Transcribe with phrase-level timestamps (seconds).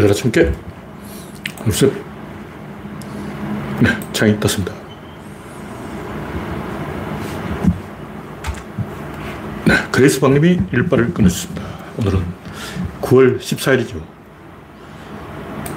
[0.00, 0.50] 열여덟 개.
[1.70, 1.92] 셋.
[3.80, 4.72] 네, 창이 떴습니다.
[9.66, 11.62] 네, 그레이스 박님이 일발을 끊었습니다.
[11.98, 12.24] 오늘은
[13.02, 14.00] 9월 14일이죠.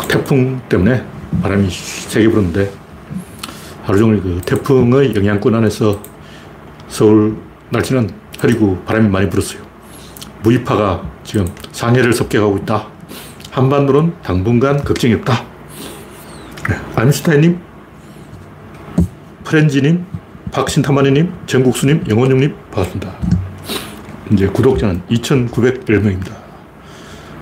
[0.08, 1.06] 태풍 때문에
[1.42, 2.72] 바람이 세게 불었는데
[3.84, 6.02] 하루 종일 그 태풍의 영향권 안에서
[6.88, 7.36] 서울
[7.72, 9.62] 날씨는 흐리고 바람이 많이 불었어요.
[10.44, 12.93] 무이파가 지금 상해를 섭격하고 있다.
[13.54, 15.46] 한반도는 당분간 걱정이 없다.
[16.68, 17.60] 네, 아인슈타인님,
[19.44, 20.04] 프렌지님,
[20.52, 23.14] 박신타마니님, 정국수님, 영원용님 반갑습니다.
[24.32, 26.32] 이제 구독자는 2,910명입니다.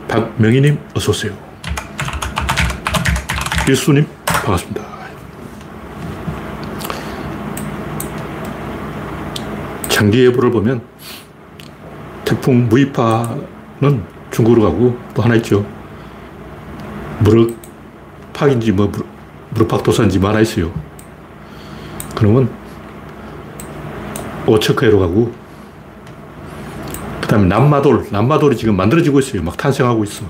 [0.09, 1.31] 박명희님 어서오세요.
[3.69, 4.81] 일수님 반갑습니다.
[9.87, 10.81] 장기 예보를 보면
[12.25, 15.65] 태풍 무이파는 중국으로 가고 또 하나 있죠.
[17.23, 18.91] 무럭팍인지 뭐
[19.51, 20.71] 무럭팍도사인지 뭐 하나 있어요.
[22.15, 22.49] 그러면
[24.47, 25.33] 오처크해로 가고
[27.21, 29.43] 그 다음에 남마돌, 남마돌이 지금 만들어지고 있어요.
[29.43, 30.25] 막 탄생하고 있어.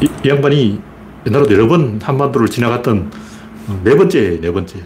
[0.00, 0.80] 이, 이 양반이
[1.26, 3.10] 옛날에도 여러 번 한반도를 지나갔던
[3.82, 4.78] 네 번째, 네 번째.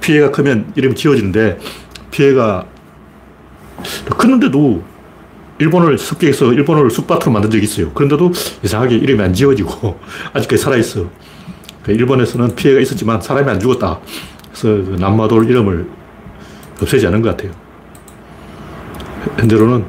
[0.00, 1.58] 피해가 크면 이름이 지워지는데
[2.10, 2.66] 피해가
[4.10, 4.82] 컸는데도
[5.58, 7.90] 일본을 습격해서 일본을 쑥밭으로 만든 적이 있어요.
[7.92, 9.98] 그런데도 이상하게 이름이 안 지워지고
[10.32, 11.06] 아직까지 살아있어.
[11.82, 13.98] 그러니까 일본에서는 피해가 있었지만 사람이 안 죽었다.
[14.52, 15.88] 그래서 그 남마돌 이름을
[16.80, 17.52] 없애지 않은 것 같아요.
[19.36, 19.84] 현재로는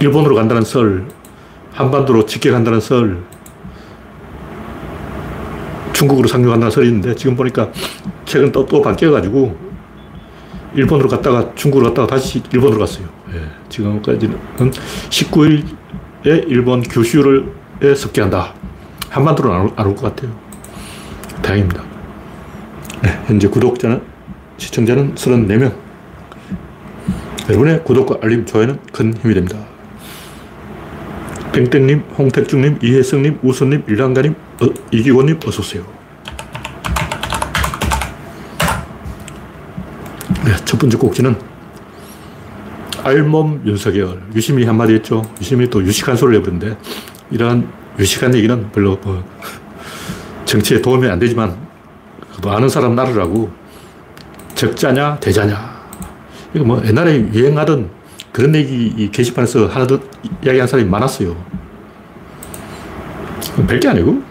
[0.00, 1.06] 일본으로 간다는 설,
[1.72, 3.22] 한반도로 직격한다는 설,
[5.92, 7.70] 중국으로 상륙한다는 설이 있는데 지금 보니까
[8.26, 9.73] 최근 또, 또 바뀌어가지고
[10.74, 13.06] 일본으로 갔다가 중국으로 갔다가 다시 일본으로 갔어요.
[13.32, 14.38] 예, 지금까지는
[15.08, 17.52] 19일에 일본 규슈를
[17.94, 18.54] 습격한다.
[19.10, 20.34] 한반도로는 안올것 같아요.
[21.42, 21.82] 다행입니다.
[23.02, 24.00] 네, 현재 구독자는,
[24.56, 25.74] 시청자는 34명.
[27.48, 29.58] 여러분의 구독과 알림, 좋아요는 큰 힘이 됩니다.
[31.52, 35.93] 땡땡님, 홍택중님, 이혜성님, 우선님, 일랑가님, 어, 이기원님, 어서오세요.
[40.64, 41.36] 첫 번째 꼭지는
[43.02, 44.22] 알몸 윤석열.
[44.34, 45.22] 유심히 한마디 했죠.
[45.40, 46.78] 유심히 또 유식한 소리를 해버렸는데,
[47.30, 49.22] 이러한 유식한 얘기는 별로 뭐
[50.46, 51.56] 정치에 도움이 안 되지만,
[52.46, 53.50] 아는 사람 나르라고
[54.54, 55.74] 적자냐, 대자냐.
[56.54, 57.90] 이거 뭐 옛날에 유행하던
[58.32, 60.00] 그런 얘기 게시판에서 하나도
[60.44, 61.36] 이야기한 사람이 많았어요.
[63.66, 64.22] 별게 아니고,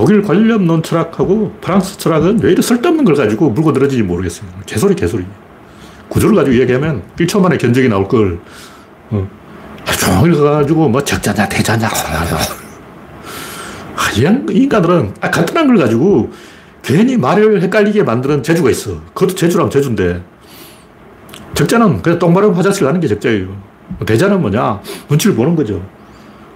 [0.00, 4.48] 독일 관념론 철학하고 프랑스 철학은 왜 이렇게 쓸데없는 걸 가지고 물고 늘어지지 모르겠어요.
[4.64, 5.26] 개소리, 개소리.
[6.08, 8.40] 구조를 가지고 얘기하면 1초 만에 견적이 나올 걸,
[9.10, 9.28] 어,
[10.00, 11.86] 종일 가가지고 뭐 적자냐, 대자냐.
[11.86, 12.40] 아,
[14.16, 14.20] 이
[14.56, 16.32] 인간들은 아, 간단한 걸 가지고
[16.82, 19.02] 괜히 말을 헷갈리게 만드는 재주가 있어.
[19.12, 20.22] 그것도 재주라면 재주인데.
[21.52, 23.48] 적자는 그냥 똥마른 화장실 가는 게 적자예요.
[24.06, 24.80] 대자는 뭐냐?
[25.10, 25.86] 눈치를 보는 거죠.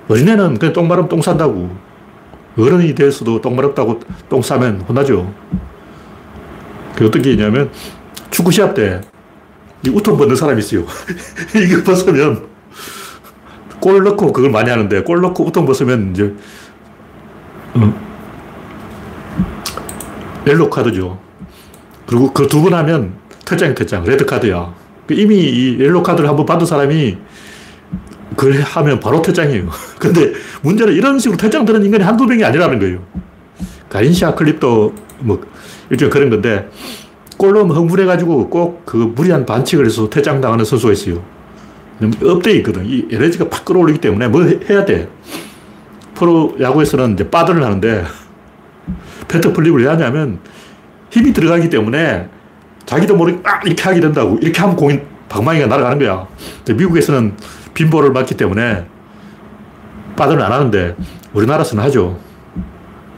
[0.09, 1.84] 어린애는 그냥 똥마름 똥 산다고.
[2.59, 5.33] 어른이 돼서도 똥 마렵다고 똥 싸면 혼나죠.
[6.97, 7.71] 그 어떤 게 있냐면
[8.31, 9.01] 축구 시합 때
[9.87, 10.87] 이 우통 벗는 사람이 있어요.
[11.63, 12.47] 이거 벗으면
[13.81, 16.33] 골 넣고 그걸 많이 하는데 골 넣고 우통 벗으면 이제
[17.75, 17.95] 어,
[20.47, 21.19] 옐로 카드죠.
[22.07, 23.13] 그리고 그 두 번 하면
[23.45, 24.73] 퇴장이 퇴장, 레드 카드야.
[25.07, 27.19] 그 이미 이 옐로 카드를 한번 받은 사람이
[28.37, 29.69] 그걸 하면 바로 퇴장이에요.
[29.99, 32.99] 근데 문제는 이런 식으로 퇴장되는 인간이 한두 명이 아니라는 거예요.
[33.89, 35.41] 가인샤 클립도 뭐
[35.91, 36.69] 일종의 그런 건데
[37.37, 41.23] 골로 흥분해가지고 꼭 그 무리한 반칙을 해서 퇴장당하는 선수가 있어요.
[42.23, 42.85] 업데이 있거든.
[42.87, 45.09] 이 에너지가 팍 끌어올리기 때문에 뭐 해야 돼.
[46.15, 48.05] 프로 야구에서는 이제 빠던을 하는데
[49.27, 50.39] bat flip을 왜 하냐면
[51.11, 52.29] 힘이 들어가기 때문에
[52.87, 54.39] 자기도 모르게 아, 이렇게 하게 된다고.
[54.41, 56.27] 이렇게 하면 공이 방망이가 날아가는 거야.
[56.73, 57.35] 미국에서는
[57.75, 58.87] 빈볼을 맞기 때문에
[60.17, 60.97] 빠던은 안 하는데
[61.33, 62.19] 우리나라에서는 하죠.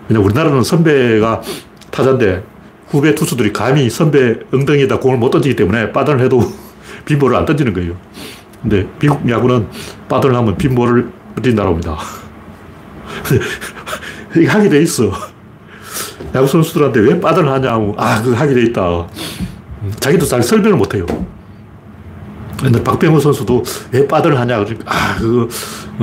[0.09, 1.43] 왜냐 우리나라는 선배가
[1.91, 2.43] 타자인데
[2.89, 6.41] 후배 투수들이 감히 선배 엉덩이에다 공을 못 던지기 때문에 빠던을 해도
[7.05, 7.97] 빈볼을 안 던지는 거예요.
[8.63, 9.69] 근데 미국 야구는
[10.09, 11.99] 빠드를 하면 빈볼을 던진다고 합니다.
[14.37, 15.13] 이게 하게 돼 있어.
[16.35, 19.07] 야구 선수들한테 왜 빠드를 하냐고, 아, 그거 하게 돼 있다.
[20.01, 21.07] 자기도 잘 설명을 못 해요.
[22.63, 23.63] 근데 박병호 선수도
[23.93, 24.65] 왜 빠드를 하냐.
[24.65, 25.49] 그러니까, 아, 그거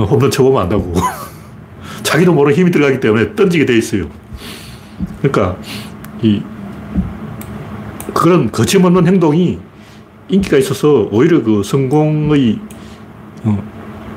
[0.04, 0.94] 홈런 쳐보면 안다고.
[2.02, 4.08] 자기도 모르는 힘이 들어가기 때문에 던지게 돼 있어요.
[5.20, 5.56] 그러니까,
[6.22, 6.42] 이,
[8.12, 9.58] 그런 거침없는 행동이
[10.28, 12.58] 인기가 있어서 오히려 그 성공의
[13.44, 13.62] 어,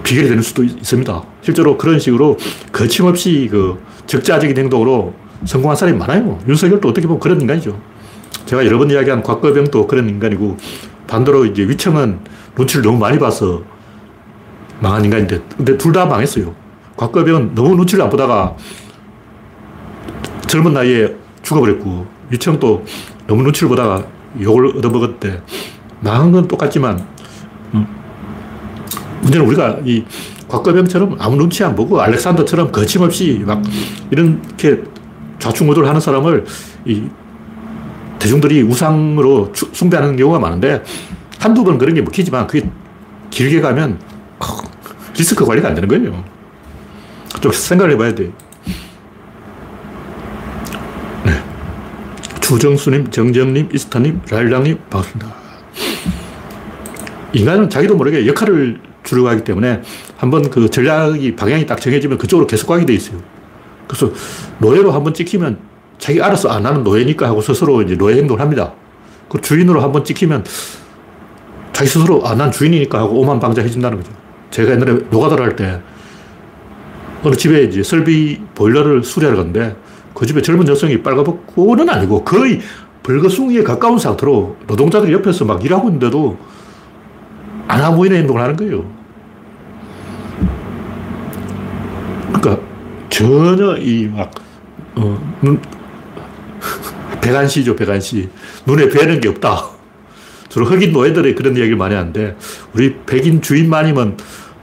[0.04, 1.24] 비결이 되는 수도 있습니다.
[1.42, 2.38] 실제로 그런 식으로
[2.72, 5.14] 거침없이 그 적자적인 행동으로
[5.46, 6.40] 성공한 사람이 많아요.
[6.48, 7.78] 윤석열도 어떻게 보면 그런 인간이죠.
[8.46, 10.58] 제가 여러 번 이야기한 곽거병도 그런 인간이고
[11.08, 12.20] 반대로 이제 위청은
[12.58, 13.62] 눈치를 너무 많이 봐서
[14.80, 16.54] 망한 인간인데 근데 둘 다 망했어요.
[16.98, 18.56] 곽거병은 너무 눈치를 안 보다가
[20.48, 22.84] 젊은 나이에 죽어버렸고 위청도
[23.28, 24.06] 너무 눈치를 보다가
[24.42, 25.42] 욕을 얻어먹었대.
[26.02, 27.06] 망한 건 똑같지만
[27.74, 27.88] 음,
[29.22, 30.04] 문제는 우리가 이
[30.48, 33.62] 곽거병처럼 아무 눈치 안 보고 알렉산더처럼 거침없이 막
[34.12, 34.84] 이렇게
[35.40, 36.46] 좌충우돌 하는 사람을
[36.86, 37.04] 이
[38.28, 40.84] 대중들이 우상으로 숭배하는 경우가 많은데
[41.40, 42.70] 한두 번 그런 게 먹히지만 그게
[43.30, 44.00] 길게 가면
[45.18, 46.26] 리스크 관리가 안 되는 거예요.
[47.40, 48.34] 좀 생각을 해봐야 돼.
[51.24, 51.42] 네.
[52.42, 55.34] 주정수님, 정정님, 이스타님, 라일랑님, 반갑습니다.
[57.32, 59.82] 인간은 자기도 모르게 역할을 주려고 하기 때문에
[60.18, 63.22] 한번 그 전략이 방향이 딱 정해지면 그쪽으로 계속 가게 돼 있어요.
[63.88, 64.12] 그래서
[64.60, 68.74] 노예로 한번 찍히면 자기 알아서 아, 나는 노예니까 하고 스스로 이제 노예 행동을 합니다.
[69.30, 70.46] 그 주인으로 한번 찍히면
[71.74, 74.12] 자기 스스로 아, 난 주인이니까 하고 오만방자해진다는 거죠.
[74.52, 75.82] 제가 옛날에 노가다를 할 때
[77.24, 79.76] 어느 집에 이제 설비 보일러를 수리하러 갔는데
[80.14, 82.62] 그 집에 젊은 여성이 빨가벗고는 아니고 거의
[83.04, 86.38] 벌거숭이에 가까운 상태로 노동자들이 옆에서 막 일하고 있는데도
[87.68, 88.86] 안 하고 있는 행동을 하는 거예요.
[92.34, 92.60] 그러니까
[93.10, 94.32] 전혀 이막
[94.96, 95.62] 어, 눈,
[97.22, 98.30] 배관시죠, 배관시.
[98.66, 99.70] 눈에 뵈는 게 없다.
[100.50, 102.38] 주로 흑인 노예들이 그런 이야기를 많이 하는데,
[102.74, 104.18] 우리 백인 주인만이면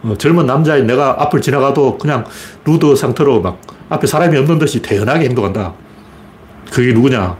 [0.05, 2.25] 어, 젊은 남자인 내가 앞을 지나가도 그냥
[2.65, 5.75] 루드 상태로 막 앞에 사람이 없는 듯이 태연하게 행동한다.
[6.71, 7.37] 그게 누구냐?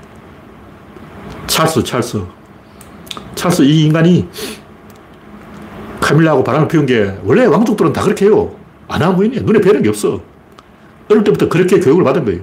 [1.47, 2.23] 찰스, 찰스.
[3.35, 4.29] 찰스 이 인간이
[6.01, 8.55] 카밀라하고 바람을 피운 게 원래 왕족들은 다 그렇게 해요.
[8.89, 9.43] 안하무인이야.
[9.43, 10.21] 눈에 뵈는 게 없어.
[11.11, 12.41] 어릴 때부터 그렇게 교육을 받은 거예요.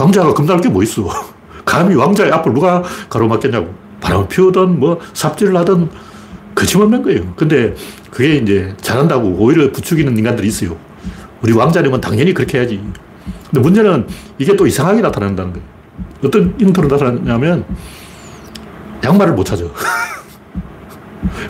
[0.00, 1.06] 왕자가 겁날 게뭐 있어.
[1.64, 3.74] 감히 왕자의 앞을 누가 가로막겠냐고.
[4.00, 5.88] 바람을 피우든 뭐 삽질을 하든
[6.54, 7.34] 거침없는 거예요.
[7.36, 7.74] 근데
[8.10, 10.76] 그게 이제 잘한다고 오히려 부추기는 인간들이 있어요.
[11.42, 12.80] 우리 왕자님은 당연히 그렇게 해야지.
[13.50, 14.06] 근데 문제는
[14.38, 15.66] 이게 또 이상하게 나타난다는 거예요.
[16.24, 17.64] 어떤 인터로 나타나냐면
[19.04, 19.64] 양말을 못 찾아.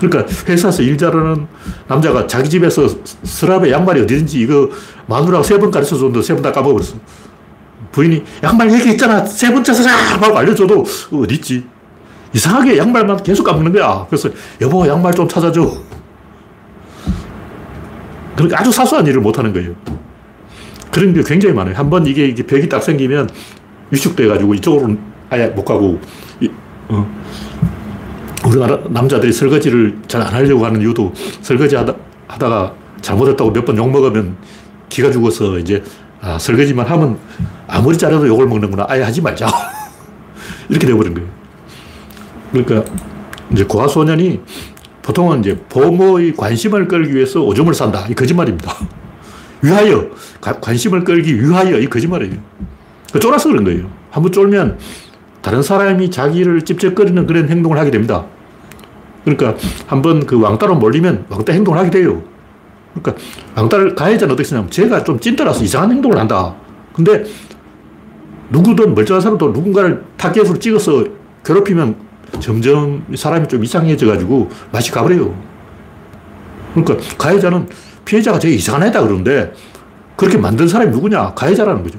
[0.01, 1.47] 그러니까 회사에서 일 잘하는
[1.87, 2.89] 남자가 자기 집에서
[3.23, 4.69] 서랍에 양말이 어디든지 이거
[5.07, 6.95] 마누라가 세 번 가르쳐 줬는데 세 번 다 까먹어버렸어.
[7.93, 9.25] 부인이 양말 여기 있잖아.
[9.25, 11.65] 세 번째 서랍 하고 알려줘도 어디 있지?
[12.33, 14.07] 이상하게 양말만 계속 까먹는 거야.
[14.09, 14.29] 그래서
[14.61, 15.69] 여보 양말 좀 찾아줘.
[18.37, 19.75] 그러니까 아주 사소한 일을 못하는 거예요.
[20.91, 21.75] 그런 게 굉장히 많아요.
[21.75, 23.29] 한 번 이게, 이게 벽이 딱 생기면
[23.91, 24.97] 위축돼가지고 이쪽으로
[25.29, 26.01] 아예 못 가고,
[26.41, 26.49] 이,
[26.89, 27.07] 어.
[28.47, 31.13] 우리나라 남자들이 설거지를 잘 안 하려고 하는 이유도
[31.43, 31.95] 설거지 하다,
[32.29, 34.37] 하다가 잘못했다고 몇 번 욕먹으면
[34.89, 35.83] 기가 죽어서 이제
[36.23, 37.19] 아, 설거지만 하면
[37.67, 38.87] 아무리 잘해도 욕을 먹는구나.
[38.89, 39.49] 아예 하지 말자.
[40.69, 41.29] 이렇게 돼버린 거예요.
[42.53, 42.93] 그러니까
[43.53, 44.41] 이제 고아소년이
[45.03, 48.07] 보통은 이제 부모의 관심을 끌기 위해서 오줌을 산다.
[48.09, 48.75] 이 거짓말입니다.
[49.63, 50.09] 위하여.
[50.41, 51.79] 관심을 끌기 위하여.
[51.79, 52.37] 이 거짓말이에요.
[53.13, 53.91] 그 쫄아서 그런 거예요.
[54.11, 54.79] 한번 쫄면
[55.41, 58.27] 다른 사람이 자기를 찝쩍거리는 그런 행동을 하게 됩니다.
[59.25, 62.23] 그러니까 한번 그 왕따로 몰리면 왕따 행동을 하게 돼요.
[62.95, 63.23] 그러니까
[63.57, 66.55] 왕따를 가해자는 어떻게 쓰냐면 제가 좀 찐따라서 이상한 행동을 한다.
[66.93, 67.25] 근데
[68.51, 71.05] 누구든 멀쩡한 사람도 누군가를 타겟으로 찍어서
[71.45, 71.97] 괴롭히면
[72.41, 75.35] 점점 사람이 좀 이상해져 가지고 맛이 가버려요.
[76.75, 77.69] 그러니까 가해자는
[78.05, 79.53] 피해자가 되게 이상한 애다 그러는데
[80.17, 81.35] 그렇게 만든 사람이 누구냐?
[81.35, 81.99] 가해자라는 거죠.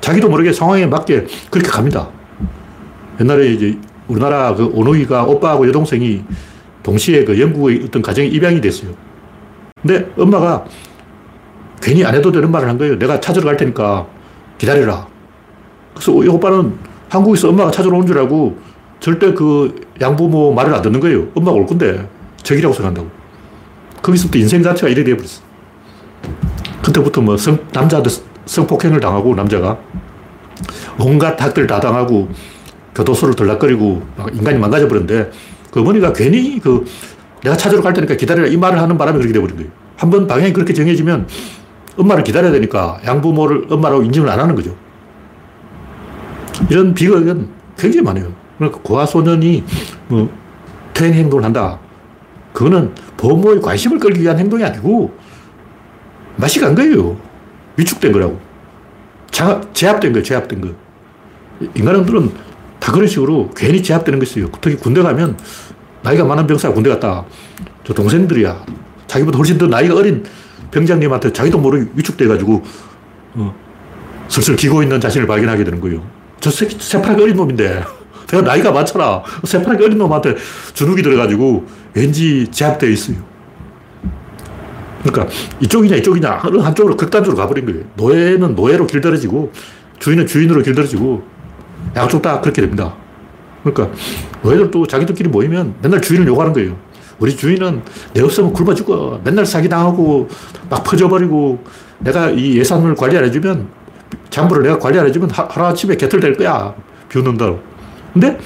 [0.00, 2.08] 자기도 모르게 상황에 맞게 그렇게 갑니다.
[3.20, 6.24] 옛날에 이제 우리나라 그 오노이가 오빠하고 여동생이
[6.82, 8.90] 동시에 그 영국의 어떤 가정에 입양이 됐어요.
[9.82, 10.64] 근데 엄마가
[11.80, 12.98] 괜히 안 해도 되는 말을 한 거예요.
[12.98, 14.06] 내가 찾으러 갈 테니까
[14.56, 15.06] 기다려라.
[15.92, 16.74] 그래서 이 오빠는
[17.08, 18.56] 한국에서 엄마가 찾으러 온줄 알고
[19.00, 21.26] 절대 그 양부모 말을 안 듣는 거예요.
[21.34, 22.08] 엄마가 올 건데
[22.42, 23.10] 적이라고 생각한다고.
[24.00, 25.42] 거기서부터 인생 자체가 이래 돼버렸어.
[26.84, 28.10] 그때부터 뭐 성, 남자들
[28.46, 29.78] 성폭행을 당하고 남자가
[30.98, 32.28] 온갖 학들 다 당하고
[32.94, 35.30] 교도소를 들락거리고 인간이 망가져 버렸는데
[35.70, 36.84] 그 어머니가 괜히 그
[37.42, 39.70] 내가 찾으러 갈 테니까 기다려라 이 말을 하는 바람에 그렇게 돼버린 거예요.
[39.96, 41.28] 한 번 방향이 그렇게 정해지면
[41.96, 44.74] 엄마를 기다려야 되니까 양부모를 엄마라고 인정을 안 하는 거죠.
[46.70, 48.32] 이런 비극은 굉장히 많아요.
[48.58, 49.64] 그러니까 고아소년이
[50.08, 50.28] 뭐
[50.94, 51.78] 퇴행 행동을 한다.
[52.52, 55.14] 그거는 부모의 관심을 끌기 위한 행동이 아니고
[56.36, 57.16] 맛이 간 거예요.
[57.76, 58.40] 위축된 거라고.
[59.72, 60.68] 제압된 거예요, 제압된 거.
[61.74, 62.30] 인간들은
[62.78, 64.48] 다 그런 식으로 괜히 제압되는 것이에요.
[64.60, 65.36] 특히 군대 가면
[66.02, 67.24] 나이가 많은 병사가 군대 갔다.
[67.84, 68.64] 저 동생들이야.
[69.06, 70.24] 자기보다 훨씬 더 나이가 어린
[70.70, 72.62] 병장님한테 자기도 모르게 위축돼가지고,
[73.34, 73.54] 어,
[74.28, 76.02] 슬슬 기고 있는 자신을 발견하게 되는 거예요.
[76.40, 77.84] 저 새끼 새파랗게 어린 놈인데.
[78.28, 79.22] 내가 나이가 많잖아.
[79.44, 80.36] 새파랗게 어린 놈한테
[80.72, 83.16] 주눅이 들어가지고 왠지 제압되어 있어요.
[85.02, 87.84] 그러니까 이쪽이냐 이쪽이냐 한쪽으로 극단적으로 가버린 거예요.
[87.96, 89.52] 노예는 노예로 길들여지고
[89.98, 91.22] 주인은 주인으로 길들여지고
[91.96, 92.94] 양쪽 다 그렇게 됩니다.
[93.64, 93.96] 그러니까
[94.42, 96.76] 노예들도 자기들끼리 모이면 맨날 주인을 욕하는 거예요.
[97.18, 97.82] 우리 주인은
[98.14, 99.20] 내 없으면 굶어 죽어.
[99.22, 100.28] 맨날 사기당하고
[100.68, 101.62] 막 퍼져버리고
[102.00, 103.68] 내가 이 예산을 관리 안 해주면
[104.30, 106.74] 장부를 내가 관리 안 해주면 하루아침에 개털될 거야.
[107.08, 107.60] 비웃는다고.
[108.12, 108.38] 근데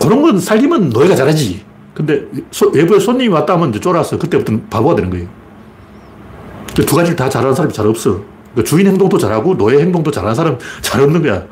[0.00, 1.64] 그런 건 살림은 노예가 잘하지.
[1.92, 5.26] 근데 소, 외부에 손님이 왔다 하면 이제 쫄아서 그때부터는 바보가 되는 거예요.
[6.74, 8.22] 두 가지를 다 잘하는 사람이 잘 없어.
[8.52, 11.44] 그러니까 주인 행동도 잘하고 노예 행동도 잘하는 사람 잘 없는 거야.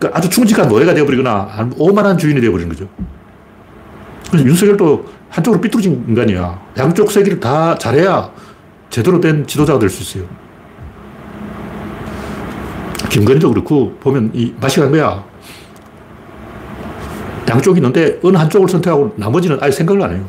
[0.00, 2.88] 그러니까 아주 충직한 노예가 되어버리거나 오만한 주인이 되어버리는 거죠.
[4.30, 6.60] 그래서 윤석열도 한쪽으로 삐뚤어진 인간이야.
[6.78, 8.30] 양쪽 세기를 다 잘해야
[8.88, 10.28] 제대로 된 지도자가 될 수 있어요.
[13.10, 15.22] 김건희도 그렇고 보면 이 맛이 간 거야.
[17.48, 20.24] 양쪽이 있는데 어느 한쪽을 선택하고 나머지는 아예 생각을 안 해요.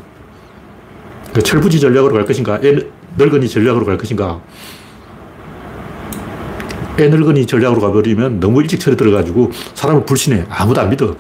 [1.34, 2.76] 그 철부지 전략으로 갈 것인가, 애
[3.18, 4.42] 늙은이 전략으로 갈 것인가.
[7.02, 10.46] 애 늙은이 전략으로 가버리면 너무 일찍 철에 들어가지고 사람을 불신해.
[10.50, 11.16] 아무도 안 믿어.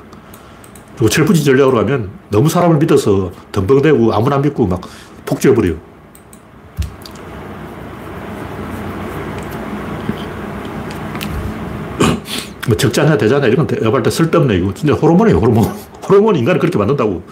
[0.95, 4.81] 그리고 철부지 전략으로 가면 너무 사람을 믿어서 덤벙대고 아무나 안 믿고 막
[5.25, 5.73] 폭주해버려요.
[12.67, 15.63] 뭐 적자냐 대자냐 이런 건 내가 볼때 쓸데없네 이거 진짜 호르몬이에요 호르몬
[16.07, 17.23] 호르몬이 인간을 그렇게 만든다고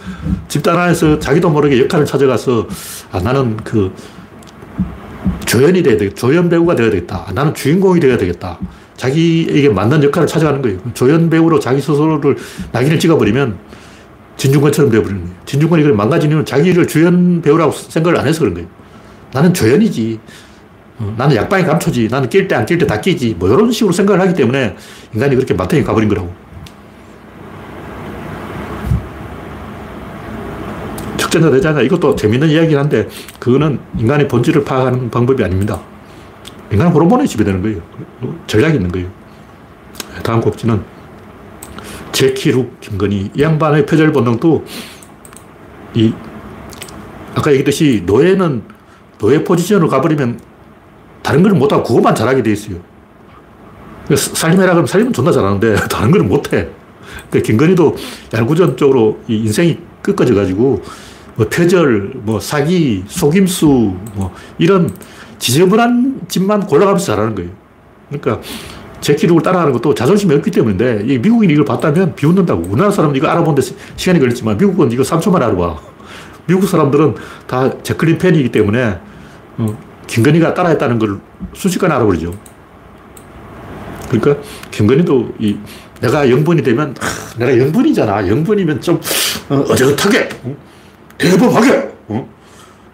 [0.48, 2.66] 집단 안에서 자기도 모르게 역할을 찾아가서
[3.12, 3.94] 아 나는 그
[5.50, 6.16] 조연이 돼야 되겠다.
[6.16, 7.26] 조연 배우가 되어야 되겠다.
[7.28, 8.60] 아, 나는 주인공이 되어야 되겠다.
[8.98, 10.78] 자기에게 맞는 역할을 찾아가는 거예요.
[10.94, 12.38] 조연 배우로 자기 스스로를
[12.72, 13.58] 낙인을 찍어버리면
[14.38, 15.36] 진중권처럼 되어버리는 거예요.
[15.46, 18.68] 진중권이 그걸 망가진 이유는 자기를 주연 배우라고 생각을 안 해서 그런 거예요.
[19.34, 20.20] 나는 조연이지.
[21.00, 22.10] 어, 나는 약방이 감초지.
[22.12, 23.36] 나는 낄 때 안 낄 때 다 끼지.
[23.40, 24.76] 뭐 이런 식으로 생각을 하기 때문에
[25.16, 26.32] 인간이 그렇게 마탱이 가버린 거라고.
[31.30, 33.08] 척전자 대자냐 이것도 재밌는 이야기긴 한데
[33.38, 35.80] 그거는 인간의 본질을 파악하는 방법이 아닙니다.
[36.72, 37.82] 인간은 호르몬에 지배되는 거예요.
[38.48, 39.08] 전략이 있는 거예요.
[40.24, 40.82] 다음 곡지는
[42.12, 44.66] 제키룩 김건희 이 양반의 표절 본능도
[45.94, 46.14] 이
[47.36, 48.64] 아까 얘기했듯이 노예는
[49.20, 50.40] 노예 포지션으로 가버리면
[51.22, 52.78] 다른 걸 못하고 그것만 잘하게 돼 있어요.
[54.16, 56.70] 살림해라 그러면 살림은 존나 잘하는데 다른 걸 못해.
[57.30, 57.96] 그러니까 김건희도
[58.34, 60.82] 야구전 쪽으로 인생이 끄꺼져 가지고
[61.40, 63.66] 뭐 표절, 뭐 사기, 속임수,
[64.14, 64.94] 뭐 이런
[65.38, 67.50] 지저분한 짓만 골라가면서 잘하는 거예요.
[68.10, 68.42] 그러니까
[69.00, 72.64] 제 기록을 따라가는 것도 자존심이 없기 때문인데 이 미국인이 이걸 봤다면 비웃는다고.
[72.68, 73.62] 우리나라 사람은 이거 알아보는데
[73.96, 75.78] 시간이 걸리지만 미국은 이거 3초만 알아봐.
[76.46, 77.16] 미국 사람들은
[77.48, 79.00] 다 제클린 팬이기 때문에
[79.60, 79.78] 어,
[80.08, 81.22] 김건희가 따라했다는 걸
[81.54, 82.34] 순식간에 알아버리죠.
[84.10, 85.56] 그러니까 김건희도 이
[86.02, 88.28] 내가 영분이 되면 아, 내가 영분이잖아.
[88.28, 89.00] 영분이면 좀
[89.48, 90.28] 어, 어저하게
[91.20, 92.30] 대범하게 어?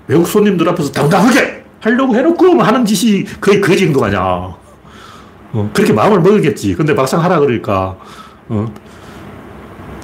[0.08, 4.20] 외국 손님들 앞에서 당당하게 하려고 해놓고 하는 짓이 거의 그 정도 아니야.
[5.54, 6.74] 어, 그렇게 마음을 먹었겠지.
[6.76, 7.96] 근데 막상 하라 그러니까
[8.50, 8.74] 어,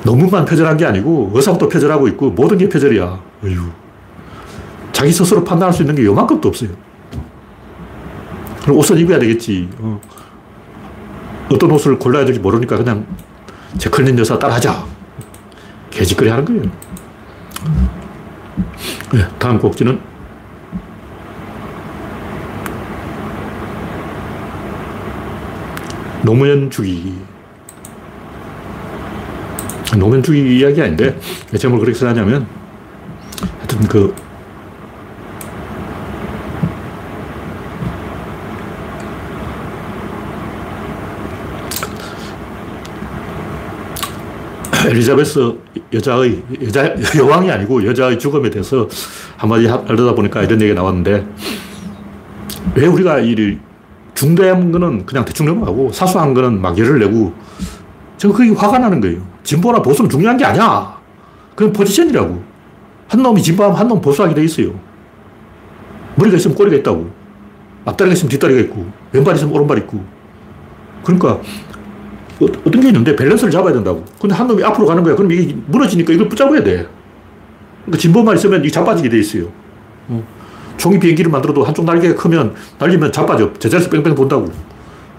[0.03, 3.19] 너무만 표절한 게 아니고 의상도 표절하고 있고 모든 게 표절이야.
[3.43, 3.71] 어휴.
[4.91, 6.69] 자기 스스로 판단할 수 있는 게 요만큼도 없어요.
[8.61, 9.69] 그럼 옷을 입어야 되겠지.
[9.79, 9.99] 어.
[11.59, 13.05] 떤 옷을 골라야 될지 모르니까 그냥
[13.77, 14.85] 제클린 여사 따라하자.
[15.89, 16.90] 개짓거리 하는 거예요.
[19.13, 19.99] 네, 다음 곡지는
[26.23, 27.17] 노무현 주기.
[29.97, 31.19] 노무현 주기 이야기 아닌데,
[31.57, 32.47] 제목을 그렇게 써놨냐면,
[33.57, 34.15] 하여튼 그
[44.91, 45.55] 엘리자베스
[45.93, 48.89] 여자의, 여자, 여왕이 아니고 여자의 죽음에 대해서
[49.37, 51.25] 한마디 하려다 보니까 이런 얘기가 나왔는데,
[52.75, 53.57] 왜 우리가 이
[54.13, 57.33] 중대한 거는 그냥 대충 넘어가고 사소한 거는 막 열을 내고,
[58.17, 59.21] 저 그게 화가 나는 거예요.
[59.43, 60.99] 진보나 보수는 중요한 게 아니야.
[61.55, 62.43] 그건 포지션이라고.
[63.07, 64.73] 한 놈이 진보하면 한 놈 보수하게 돼 있어요.
[66.15, 67.09] 머리가 있으면 꼬리가 있다고.
[67.85, 70.03] 앞다리가 있으면 뒷다리가 있고, 왼발이 있으면 오른발이 있고.
[71.03, 71.39] 그러니까
[72.39, 74.03] 어, 어떤 게 있는데 밸런스를 잡아야 된다고.
[74.19, 75.15] 근데 한 놈이 앞으로 가는 거야.
[75.15, 76.87] 그럼 이게 무너지니까 이걸 붙잡아야 돼.
[77.85, 79.47] 그러니까 진보만 있으면 이게 자빠지게 돼 있어요.
[80.07, 80.23] 어.
[80.77, 83.53] 종이 비행기를 만들어도 한쪽 날개가 크면 날리면 자빠져.
[83.59, 84.51] 제자리에서 뺑뺑 돈다고.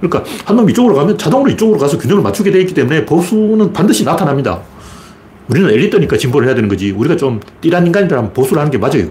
[0.00, 4.04] 그러니까 한 놈이 이쪽으로 가면 자동으로 이쪽으로 가서 균형을 맞추게 돼 있기 때문에 보수는 반드시
[4.04, 4.60] 나타납니다.
[5.48, 6.90] 우리는 엘리트니까 진보를 해야 되는 거지.
[6.90, 9.08] 우리가 좀 띠란 인간이라면 보수를 하는 게 맞아요.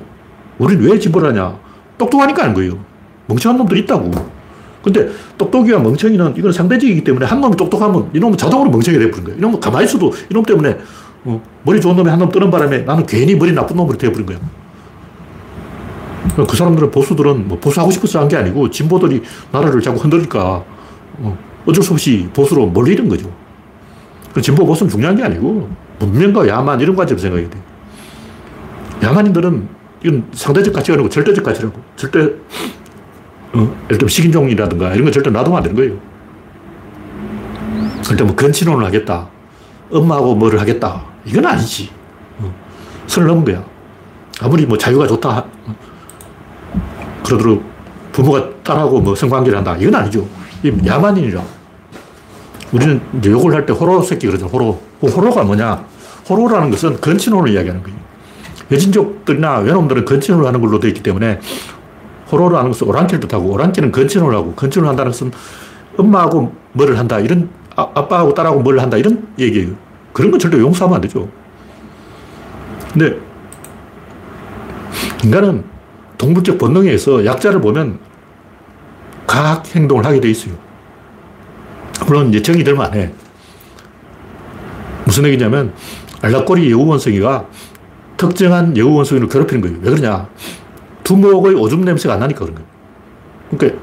[0.58, 1.58] 우리는 왜 진보를 하냐?
[1.98, 2.78] 똑똑하니까 하는 거예요.
[3.28, 4.12] 멍청한 놈들이 있다고.
[4.84, 9.38] 근데 똑똑이와 멍청이는 이건 상대적이기 때문에 한 놈이 똑똑하면 이놈은 자동으로 멍청이 돼버린 거예요.
[9.38, 10.78] 이놈은 가만히 있어도 이놈 때문에
[11.26, 14.40] 어, 머리 좋은 놈이 한 놈 뜨는 바람에 나는 괜히 머리 나쁜 놈으로 돼버린 거야.
[16.48, 19.22] 그 사람들은 보수들은 뭐 보수하고 싶어서 한 게 아니고 진보들이
[19.52, 20.64] 나라를 자꾸 흔들니까
[21.20, 23.32] 어, 어쩔 수 없이 보수로 몰리는 거죠.
[24.42, 25.70] 진보 보수는 중요한 게 아니고
[26.00, 27.60] 문명과 야만 이런 관점을 생각해야 돼.
[29.04, 29.68] 야만인들은
[30.04, 31.80] 이건 상대적 가치가 아니고 절대적 가치라고.
[31.96, 32.32] 절대
[33.54, 36.12] 어, 예를 들면 식인종이라든가 이런 거 절대 놔두면 안 되는 거예요.
[38.08, 39.28] 그럴 뭐 건친혼을 하겠다.
[39.92, 41.04] 엄마하고 뭐를 하겠다.
[41.26, 41.90] 이건 아니지.
[42.40, 42.54] 어,
[43.08, 43.64] 선을 넘은 거야.
[44.42, 45.46] 아무리 뭐 자유가 좋다.
[47.26, 47.64] 그러도록
[48.12, 49.76] 부모가 딸하고 뭐 성관계를 한다.
[49.78, 50.28] 이건 아니죠.
[50.86, 51.42] 야만인이라.
[52.72, 54.48] 우리는 욕을 할 때 호로 새끼 그러죠.
[54.48, 54.82] 호로.
[55.00, 55.86] 그 호로가 뭐냐?
[56.30, 57.98] 호로라는 것은 건친혼을 이야기하는 거예요.
[58.72, 61.40] 여진족들이나 외놈들은 건친혼을 하는 걸로 되어 있기 때문에
[62.32, 65.32] 호로를 하는 것은 오랑캐를 뜻하고 오랑캐는 건친혼을 하고 건친혼을 한다는 것은
[65.98, 67.20] 엄마하고 뭐를 한다.
[67.20, 68.98] 이런 아, 아빠하고 딸하고 뭘 한다.
[68.98, 69.70] 이런 얘기예요.
[70.14, 71.28] 그런 건 절대 용서하면 안 되죠.
[72.92, 73.18] 근데
[75.24, 75.64] 인간은
[76.18, 78.00] 동물적 본능에 의해서 약자를 보면
[79.26, 80.54] 과학 행동을 하게 돼 있어요.
[82.06, 83.14] 물론 이제 정이 들면 안 해.
[85.06, 85.74] 무슨 얘기냐면
[86.22, 87.46] 알락꼬리 여우원숭이가
[88.18, 89.78] 특정한 여우원숭이를 괴롭히는 거예요.
[89.82, 90.28] 왜 그러냐?
[91.04, 92.70] 두목의 오줌 냄새가 안 나니까 그런 거예요.
[93.58, 93.82] 그러니까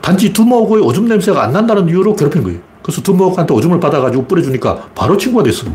[0.00, 2.60] 단지 두목의 오줌 냄새가 안 난다는 이유로 괴롭히는 거예요.
[2.82, 5.66] 그래서 두목한테 오줌을 받아가지고 뿌려주니까 바로 친구가 됐어.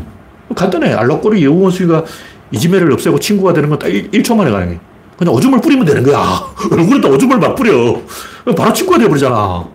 [0.54, 0.92] 간단해.
[0.94, 2.04] 알락꼬리 여우원숭이가
[2.50, 4.78] 이지매를 없애고 친구가 되는 건 딱 1초 만에 가능해.
[5.18, 6.42] 그냥 오줌을 뿌리면 되는 거야.
[6.70, 8.00] 얼굴에다 오줌을 막 뿌려.
[8.56, 9.68] 바로 친구가 돼버리잖아.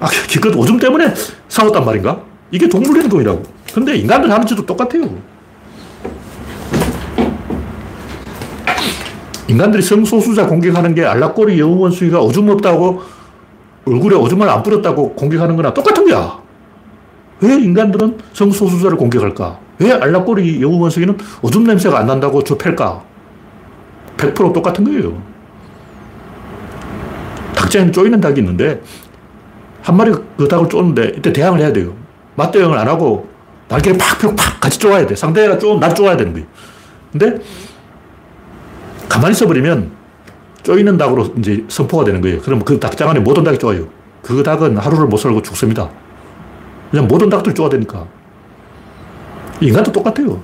[0.00, 1.12] 아, 기껏 오줌 때문에
[1.48, 2.20] 싸웠단 말인가?
[2.50, 3.42] 이게 동물 행동이라고.
[3.74, 5.08] 근데 인간들 하는 짓도 똑같아요.
[9.50, 13.02] 인간들이 성소수자 공격하는 게 알락꼬리 여우원숭이가 오줌 없다고
[13.84, 16.38] 얼굴에 오줌을 안 뿌렸다고 공격하는 거나 똑같은 거야.
[17.40, 19.58] 왜 인간들은 성소수자를 공격할까?
[19.80, 23.02] 왜 알락꼬리 여우원숭이는 오줌 냄새가 안 난다고 저 팰까?
[24.16, 25.20] 100% 똑같은 거예요.
[27.56, 28.80] 닭장에 쪼이는 닭이 있는데
[29.82, 31.96] 한 마리 그 닭을 쪼는데 이때 대항을 해야 돼요.
[32.36, 33.28] 맞대응을 안 하고
[33.68, 35.16] 날개를 팍팍 같이 쪼아야 돼.
[35.16, 36.46] 상대가 쪼, 날 쪼아야 되는 거예요.
[37.10, 37.38] 근데
[39.10, 39.90] 가만히 있어버리면
[40.62, 42.40] 쪼이는 닭으로 이제 선포가 되는 거예요.
[42.40, 43.88] 그럼 그 닭장 안에 모든 닭이 쪼아요.
[44.22, 45.90] 그 닭은 하루를 못 살고 죽습니다.
[46.90, 48.06] 그냥 모든 닭들 쪼아 되니까.
[49.60, 50.40] 인간도 똑같아요.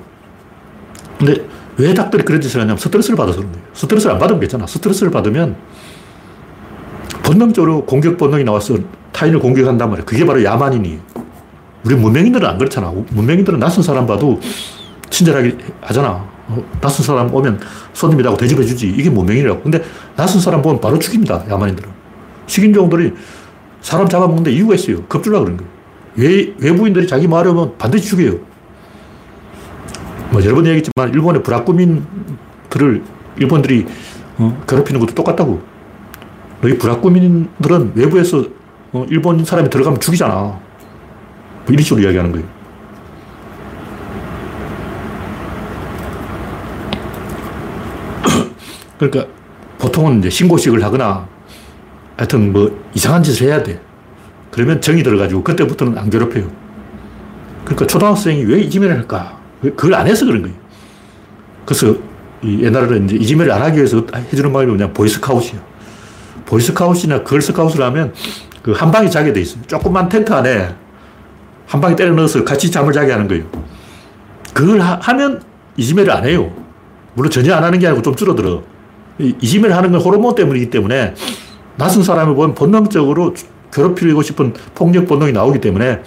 [1.16, 1.46] 근데
[1.78, 3.66] 왜 닭들이 그런 짓을 하냐면 스트레스를 받아서 그런 거예요.
[3.72, 4.66] 스트레스를 안 받으면 괜찮아.
[4.66, 5.56] 스트레스를 받으면
[7.22, 8.76] 본능적으로 공격 본능이 나와서
[9.12, 10.04] 타인을 공격한단 말이야.
[10.04, 10.98] 그게 바로 야만인이에요.
[11.84, 12.92] 우리 문명인들은 안 그렇잖아.
[13.10, 14.40] 문명인들은 낯선 사람 봐도
[15.08, 16.35] 친절하게 하잖아.
[16.48, 17.60] 어, 낯선 사람 오면
[17.92, 18.94] 손님이라고 대접해주지.
[18.96, 19.62] 이게 문명인이라고.
[19.62, 19.82] 근데
[20.14, 21.44] 낯선 사람 보면 바로 죽입니다.
[21.48, 21.90] 야만인들은.
[22.46, 23.12] 식인종들이
[23.80, 25.02] 사람 잡아먹는데 이유가 있어요.
[25.04, 25.70] 겁주려 그런 거예요.
[26.16, 28.38] 외, 외부인들이 자기 오면 반드시 죽여요.
[30.30, 33.02] 뭐 여러 번 얘기했지만 일본의 브라꾸민들을
[33.38, 33.86] 일본들이
[34.38, 35.60] 어, 괴롭히는 것도 똑같다고.
[36.62, 38.44] 너희 브라꾸민들은 외부에서
[38.92, 40.34] 어, 일본 사람이 들어가면 죽이잖아.
[40.34, 40.60] 뭐
[41.68, 42.55] 이런 식으로 이야기하는 거예요.
[48.98, 49.26] 그러니까
[49.78, 51.26] 보통은 이제 신고식을 하거나
[52.16, 53.80] 하여튼 뭐 이상한 짓을 해야 돼.
[54.50, 56.50] 그러면 정이 들어가지고 그때부터는 안 괴롭혀요.
[57.64, 59.38] 그러니까 초등학생이 왜 이지매를 할까?
[59.60, 60.56] 그걸 안 해서 그런 거예요.
[61.66, 61.94] 그래서
[62.44, 65.60] 옛날에는 이제 이지매를 안 하기 위해서 해주는 말이 뭐냐 보이스카웃이야.
[66.46, 68.14] 보이스카웃이나 걸스카웃을 하면
[68.62, 69.62] 그 한 방에 자게 돼 있어요.
[69.66, 70.74] 조그만 텐트 안에
[71.66, 73.44] 한 방에 때려 넣어서 같이 잠을 자게 하는 거예요.
[74.54, 75.42] 그걸 하, 면
[75.76, 76.52] 이지매를 안 해요.
[77.14, 78.62] 물론 전혀 안 하는 게 아니고 좀 줄어들어.
[79.18, 81.14] 이지매를 하는 건 호르몬 때문이기 때문에
[81.76, 83.34] 낯선 사람을 보면 본능적으로
[83.72, 86.00] 괴롭히고 싶은 폭력 본능이 나오기 때문에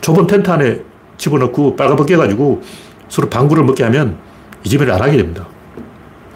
[0.00, 0.80] 좁은 텐트 안에
[1.16, 2.62] 집어넣고 빨가벗겨 가지고
[3.08, 4.16] 서로 방구를 먹게 하면
[4.64, 5.46] 이지매를 안 하게 됩니다.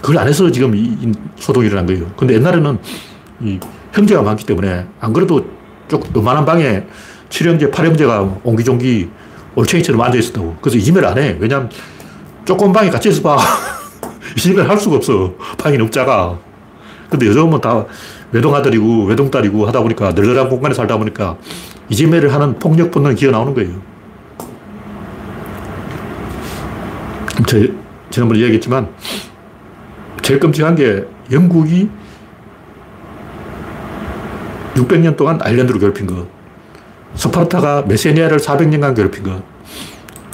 [0.00, 2.06] 그걸 안 해서 지금 이 소동이 일어난 거예요.
[2.16, 2.78] 근데 옛날에는
[3.40, 3.60] 이
[3.92, 5.46] 형제가 많기 때문에 안 그래도
[5.88, 6.84] 쪽 요만한 방에
[7.28, 9.08] 7형제, 8형제가 옹기종기
[9.54, 10.56] 올챙이처럼 앉아 있었다고.
[10.60, 11.36] 그래서 이지매를 안 해.
[11.38, 11.70] 왜냐면
[12.44, 13.38] 조금 방에 같이 있어 봐.
[14.36, 15.34] 이지매를 할 수가 없어.
[15.58, 16.38] 너무 작아.
[17.10, 17.84] 근데 요즘은 다
[18.32, 21.36] 외동아들이고 외동딸이고 하다 보니까 널널한 공간에 살다 보니까
[21.88, 23.82] 이지매를 하는 폭력 본능이 기어 나오는 거예요.
[27.46, 27.58] 저,
[28.10, 28.88] 지난번에 이야기했지만
[30.22, 31.90] 제일 끔찍한 게 영국이
[34.74, 36.26] 600년 동안 아일랜드를 괴롭힌 것.
[37.14, 39.42] 스파르타가 메세니아를 400년간 괴롭힌 것.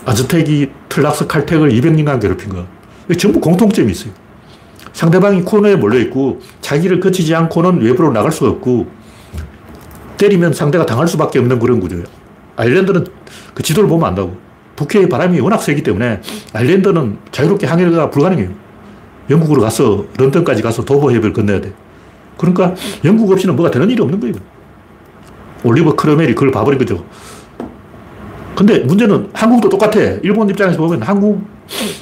[0.05, 2.78] 아즈텍이 틀락스 칼텍을 200년간 괴롭힌 것.
[3.17, 4.13] 전부 공통점이 있어요.
[4.93, 8.87] 상대방이 코너에 몰려있고 자기를 거치지 않고는 외부로 나갈 수가 없고
[10.17, 12.05] 때리면 상대가 당할 수밖에 없는 그런 구조예요.
[12.57, 13.07] 아일랜드는
[13.55, 14.37] 그 지도를 보면 안다고.
[14.77, 16.21] 북해의 바람이 워낙 세기 때문에
[16.53, 18.51] 아일랜드는 자유롭게 항해가 불가능해요.
[19.31, 21.73] 영국으로 가서 런던까지 가서 도보 해협을 건너야 돼.
[22.37, 24.35] 그러니까 영국 없이는 뭐가 되는 일이 없는 거예요.
[25.65, 27.05] 올리버 크로멜이 그걸 봐버린 거죠.
[28.57, 30.01] 근데 문제는 한국도 똑같아.
[30.23, 31.45] 일본 입장에서 보면 한국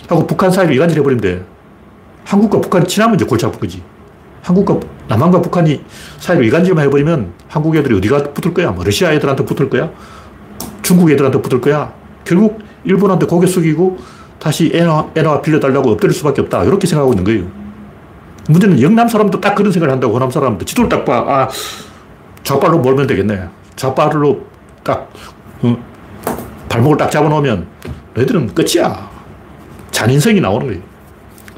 [0.08, 1.44] 하고 북한 사이를 이간질 해버리면 돼.
[2.24, 3.82] 한국과 북한이 친하면 이제 골치 아픈 거지.
[4.42, 5.84] 한국과 남한과 북한이
[6.18, 8.70] 사이를 이간질만 해버리면 한국 애들이 어디가 붙을 거야?
[8.70, 9.90] 뭐 러시아 애들한테 붙을 거야?
[10.82, 11.92] 중국 애들한테 붙을 거야?
[12.24, 13.98] 결국 일본한테 고개 숙이고
[14.38, 16.64] 다시 엔화, 엔화 빌려달라고 엎드릴 수밖에 없다.
[16.64, 17.66] 이렇게 생각하고 있는 거예요.
[18.48, 21.24] 문제는 영남 사람도 딱 그런 생각을 한다고 호남 사람도 지도를 딱 봐.
[21.26, 21.48] 아,
[22.44, 23.48] 좌발로 몰면 되겠네.
[23.74, 24.40] 좌발로
[24.84, 25.10] 딱,
[25.62, 25.76] 어,
[26.68, 27.66] 발목을 딱 잡아놓으면
[28.14, 29.15] 너희들은 끝이야.
[29.96, 30.82] 잔인성이 나오는 거예요.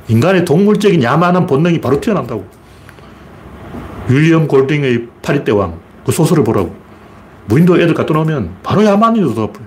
[0.06, 2.46] 인간의 동물적인 야만한 본능이 바로 튀어난다고.
[4.08, 6.72] 윌리엄 골딩의 파리대왕, 그 소설을 보라고.
[7.46, 9.66] 무인도 애들 갖다 놓으면 바로 야만이 돋아버려.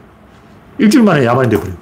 [0.77, 1.73] 일주일 만에 야만이 돼버려.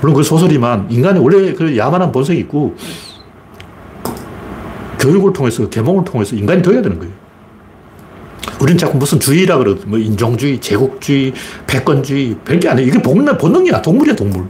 [0.00, 2.74] 물론 그 소설이만 인간의 원래 그 야만한 본성이 있고
[4.98, 7.12] 교육을 통해서, 계몽을 통해서 인간이 되어야 되는 거예요.
[8.60, 11.32] 우리는 자꾸 무슨 주의라 그러고, 뭐 인종주의, 제국주의,
[11.68, 12.88] 패권주의, 별게 아니에요.
[12.88, 13.82] 이게 본능, 본능이야.
[13.82, 14.46] 동물이야, 동물.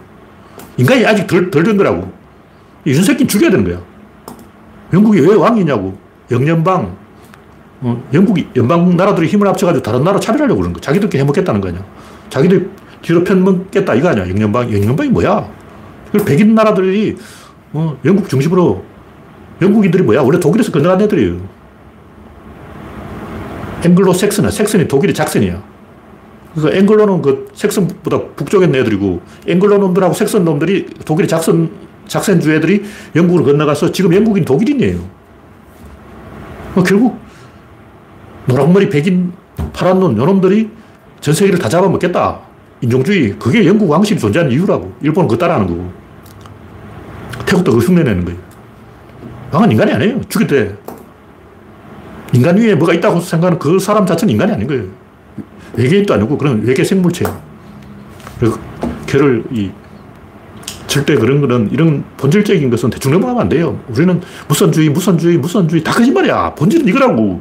[0.76, 2.10] 인간이 아직 덜, 덜 된 거라고.
[2.86, 3.80] 윤석기 죽여야 되는 거야.
[4.92, 5.96] 영국이 왜 왕이냐고.
[6.30, 6.96] 영연방,
[7.82, 10.80] 어, 영국이, 연방 나라들이 힘을 합쳐가지고 다른 나라 차별하려고 그러는 거야.
[10.80, 11.84] 자기들끼리 해먹겠다는 거 아니야.
[12.30, 12.70] 자기들
[13.02, 14.28] 뒤로 편먹겠다 이거 아니야.
[14.28, 14.72] 영연방.
[14.72, 15.48] 영연방이 뭐야?
[16.12, 17.16] 그 백인 나라들이
[17.72, 18.84] 어, 영국 중심으로
[19.60, 20.22] 영국인들이 뭐야?
[20.22, 21.40] 원래 독일에서 건너간 애들이에요.
[23.84, 25.62] 앵글로 섹슨은, 섹슨이 독일의 작선이야.
[26.54, 31.70] 그래서 앵글로는 그 섹슨보다 북쪽에 있는 애들이고, 앵글로 놈들하고 섹슨 놈들이 독일의 작선,
[32.06, 32.84] 작센주 애들이
[33.16, 34.98] 영국으로 건너가서 지금 영국인 독일인이에요.
[36.74, 37.18] 뭐 결국,
[38.46, 39.32] 노랑머리 백인
[39.72, 40.70] 파란 눈, 요놈들이
[41.20, 42.40] 전 세계를 다 잡아먹겠다.
[42.80, 43.38] 인종주의.
[43.38, 44.92] 그게 영국 왕실이 존재하는 이유라고.
[45.02, 45.92] 일본은 그거 따라하는 거고.
[47.46, 48.38] 태국도 그걸 흉내내는 거예요.
[49.52, 50.20] 왕은 인간이 아니에요.
[50.28, 50.74] 죽일 때.
[52.32, 54.84] 인간 위에 뭐가 있다고 생각하는 그 사람 자체는 인간이 아닌 거예요.
[55.74, 57.40] 외계인도 아니고 그런 외계 생물체예요.
[58.38, 58.58] 그래서
[59.06, 59.70] 걔를 이
[60.86, 63.80] 절대 그런 거는 이런 본질적인 것은 대충 넘어가면 안 돼요.
[63.88, 66.54] 우리는 무선주의, 무선주의, 무선주의 다 거짓말이야.
[66.54, 67.40] 본질은 이거라고.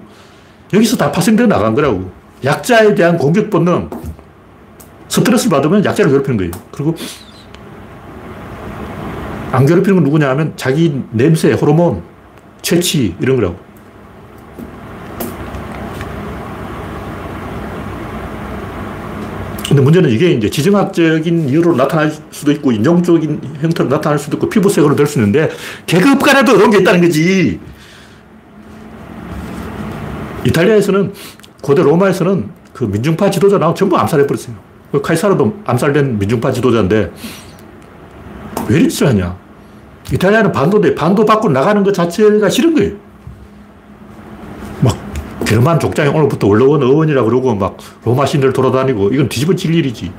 [0.74, 2.10] 여기서 다 파생되어 나간 거라고.
[2.44, 3.90] 약자에 대한 공격 본능.
[5.10, 6.52] 스트레스를 받으면 약자를 괴롭히는 거예요.
[6.72, 6.96] 그리고
[9.52, 12.02] 안 괴롭히는 건 누구냐 하면 자기 냄새, 호르몬,
[12.62, 13.71] 채취 이런 거라고.
[19.72, 24.98] 근데 문제는 이게 이제 지정학적인 이유로 나타날 수도 있고 인종적인 형태로 나타날 수도 있고 피부색으로
[24.98, 25.50] 될 수 있는데
[25.86, 27.58] 계급 간에도 그런 게 있다는 거지.
[30.46, 31.14] 이탈리아에서는
[31.62, 34.58] 고대 로마에서는 그 민중파 지도자 나오 전부 암살해버렸어요.
[34.92, 37.10] 그 카이사르도 암살된 민중파 지도자인데
[38.68, 39.38] 왜 이렇게 하냐.
[40.12, 42.96] 이탈리아는 반도인데 반도 밖으로 나가는 것 자체가 싫은 거예요.
[45.52, 50.12] 막 게르만 족장이 오늘부터 원로원 어원이라 그러고 막 로마 신들 돌아다니고 이건 뒤집어질 일이지.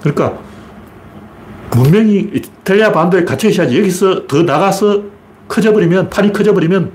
[0.00, 0.38] 그러니까
[1.70, 5.02] 문명이 이탈리아 반도에 갇혀 있어야지 여기서 더 나가서
[5.48, 6.92] 커져버리면 판이 커져버리면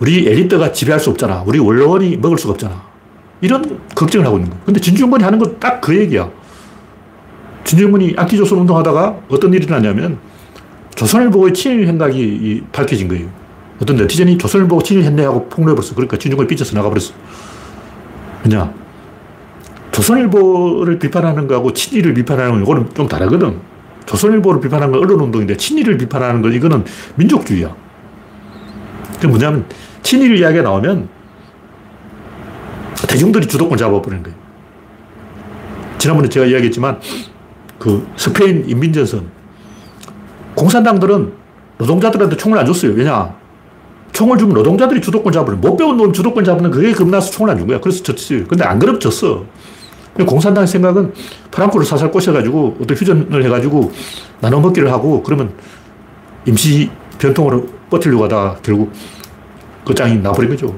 [0.00, 1.42] 우리 엘리트가 지배할 수 없잖아.
[1.46, 2.82] 우리 원로원이 먹을 수가 없잖아.
[3.40, 4.60] 이런 걱정을 하고 있는 거야.
[4.64, 6.30] 근데 진중권이 하는 건 딱 그 얘기야.
[7.64, 10.18] 진중권이 안티조선 운동하다가 어떤 일이 나냐면
[10.94, 13.28] 조선을 보고 친일 생각이 밝혀진 거예요.
[13.80, 15.94] 어떤 네티즌이 조선을 보고 친일했네 하고 폭로해버렸어.
[15.94, 17.12] 그러니까 진중권이 삐져서 나가버렸어.
[18.44, 18.72] 왜냐?
[19.92, 23.58] 조선일보를 비판하는 거하고 친일을 비판하는 건 이거는 좀 다르거든.
[24.06, 26.84] 조선일보를 비판하는 건 언론운동인데 친일을 비판하는 건 이거는
[27.16, 27.74] 민족주의야.
[29.20, 29.66] 그 뭐냐면
[30.02, 31.08] 친일 이야기가 나오면
[33.08, 34.38] 대중들이 주도권 잡아버리는 거예요.
[35.98, 37.00] 지난번에 제가 이야기했지만
[37.78, 39.28] 그 스페인 인민전선
[40.54, 41.32] 공산당들은
[41.78, 42.92] 노동자들한테 총을 안 줬어요.
[42.92, 43.34] 왜냐?
[44.12, 45.56] 총을 주면 노동자들이 주도권 잡으려.
[45.56, 47.80] 못 배운 놈 주도권 잡는 그게 겁나서 총을 안 준 거야.
[47.80, 48.46] 그래서 졌지.
[48.48, 49.44] 근데 안 그러면 졌어.
[50.26, 51.12] 공산당의 생각은
[51.50, 53.92] 프랑크를 사살 꼬셔가지고 어떤 휴전을 해가지고
[54.40, 55.52] 나눠 먹기를 하고 그러면
[56.44, 58.92] 임시 변통으로 버틸려고 하다가 결국
[59.84, 60.74] 그 나버린 거죠.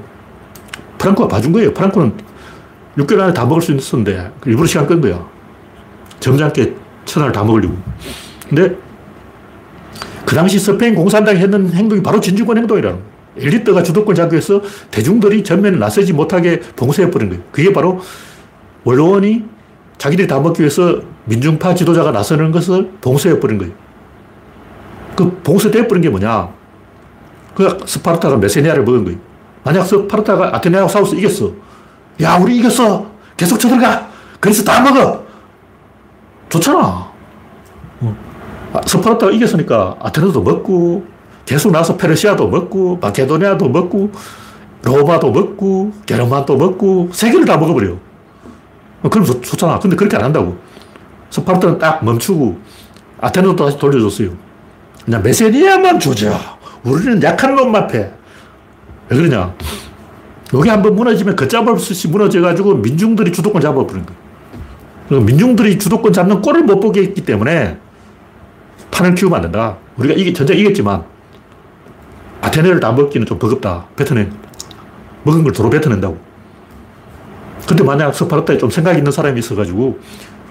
[0.99, 1.73] 프랑크가 봐준 거예요.
[1.73, 2.13] 프랑크는
[2.97, 5.25] 6개월 안에 다 먹을 수 있었는데 일부러 시간 끈 거야.
[6.19, 7.75] 점잖게 천하를 다 먹으려고.
[8.47, 8.75] 근데
[10.25, 13.10] 그 당시 스페인 공산당이 했는 행동이 바로 진주권 행동이라는.
[13.37, 17.43] 엘리트가 주도권 잡기 위해서 대중들이 전면에 나서지 못하게 봉쇄해버린 거예요.
[17.51, 17.99] 그게 바로
[18.83, 19.45] 원로원이
[19.97, 23.73] 자기들이 다 먹기 위해서 민중파 지도자가 나서는 것을 봉쇄해버린 거예요.
[25.15, 26.49] 그 봉쇄돼버린 게 뭐냐?
[27.55, 29.19] 그 스파르타가 메세니아를 먹은 거예요.
[29.63, 31.51] 만약 스파르타가 아테네하고 싸워서 이겼어.
[32.21, 33.11] 야, 우리 이겼어.
[33.37, 34.09] 계속 쳐들어가.
[34.39, 35.23] 그래서 다 먹어.
[36.49, 37.11] 좋잖아.
[38.01, 38.17] 어.
[38.73, 41.05] 아, 스파르타가 이겼으니까 아테네도 먹고,
[41.51, 44.09] 계속 나서 페르시아도 먹고, 마케도니아도 먹고,
[44.83, 47.91] 로마도 먹고, 게르만도 먹고, 세계를 다 먹어버려.
[49.03, 49.77] 어, 그럼 좋, 좋잖아.
[49.79, 50.57] 근데 그렇게 안 한다고.
[51.29, 52.57] 스파르타는 딱 멈추고,
[53.19, 54.29] 아테네도 다시 돌려줬어요.
[55.03, 56.33] 그냥 메세니아만 조져.
[56.85, 58.09] 우리는 약한 놈만 패.
[59.09, 59.53] 왜 그러냐.
[60.53, 64.05] 여기 한번 무너지면 걷잡을 수 없이 무너져가지고 민중들이 주도권 잡아버린
[65.09, 65.21] 거예요.
[65.21, 67.77] 민중들이 주도권 잡는 꼴을 못 보게 했기 때문에
[68.89, 69.75] 판을 키우면 안 된다.
[69.97, 71.03] 우리가 이게 전쟁 이겼지만
[72.41, 73.85] 아테네를 다 먹기는 좀 버겁다.
[73.95, 74.29] 뱉어내.
[75.23, 76.17] 먹은 걸 도로 뱉어낸다고.
[77.67, 79.99] 근데 만약 스파르타에 좀 생각 있는 사람이 있어가지고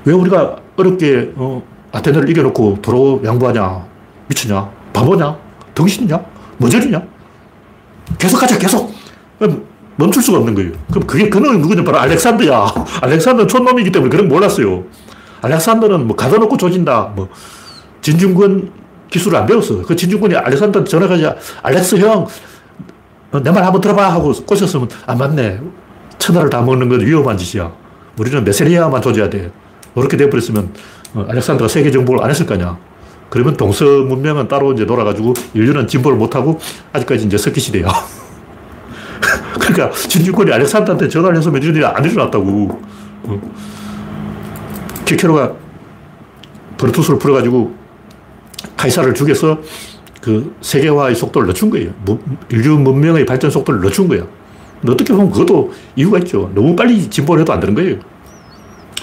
[0.04, 3.84] 왜 우리가 어렵게 어, 아테네를 이겨놓고 도로 양보하냐?
[4.28, 4.70] 미쳤냐?
[4.92, 5.36] 바보냐?
[5.74, 6.20] 덩신이냐?
[6.58, 7.02] 머저리냐?
[8.18, 8.92] 계속 가자, 계속!
[9.96, 10.72] 멈출 수가 없는 거예요.
[10.90, 11.84] 그럼 그게 그는 누구냐?
[11.84, 12.72] 바로 알렉산더야.
[13.02, 14.84] 알렉산더는 촌놈이기 때문에 그런 몰랐어요.
[15.42, 17.12] 알렉산더는 뭐 가둬놓고 조진다.
[17.14, 17.28] 뭐
[18.00, 18.70] 진중권
[19.10, 19.82] 기술을 안 배웠어.
[19.82, 21.36] 그 진중권이 알렉산더한테 전화가자.
[21.62, 22.26] 알렉스 형,
[23.42, 25.60] 내 말 한번 들어봐 하고 꼬셨으면 안 아, 맞네.
[26.18, 27.70] 천하를 다 먹는 건 위험한 짓이야.
[28.18, 29.50] 우리는 메세리아만 조져야 돼.
[29.94, 30.72] 그렇게 돼버렸으면
[31.14, 32.76] 어, 알렉산더가 세계 정복을 안 했을 거냐.
[33.30, 36.58] 그러면 동서 문명은 따로 이제 놀아가지고 인류는 진보를 못하고
[36.92, 37.86] 아직까지 이제 석기 시대야.
[39.60, 42.80] 그러니까 진주권이 알렉산더한테 전화를 해서 메주들이 안 일어났다고.
[43.24, 43.40] 어.
[45.04, 45.52] 키케로가
[46.78, 47.74] 브루투스를 풀어가지고
[48.80, 49.60] 카이사를 죽여서
[50.22, 51.92] 그 세계화의 속도를 늦춘 거예요.
[52.50, 54.26] 인류 문명의 발전 속도를 거야.
[54.80, 56.50] 근데 어떻게 보면 그것도 이유가 있죠.
[56.54, 57.96] 너무 빨리 진보를 해도 안 되는 거예요.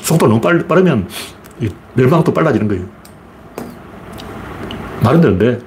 [0.02, 1.08] 속도 너무 빨, 빠르면
[1.94, 2.86] 멸망도 빨라지는 거예요.
[5.04, 5.60] 말은 되는데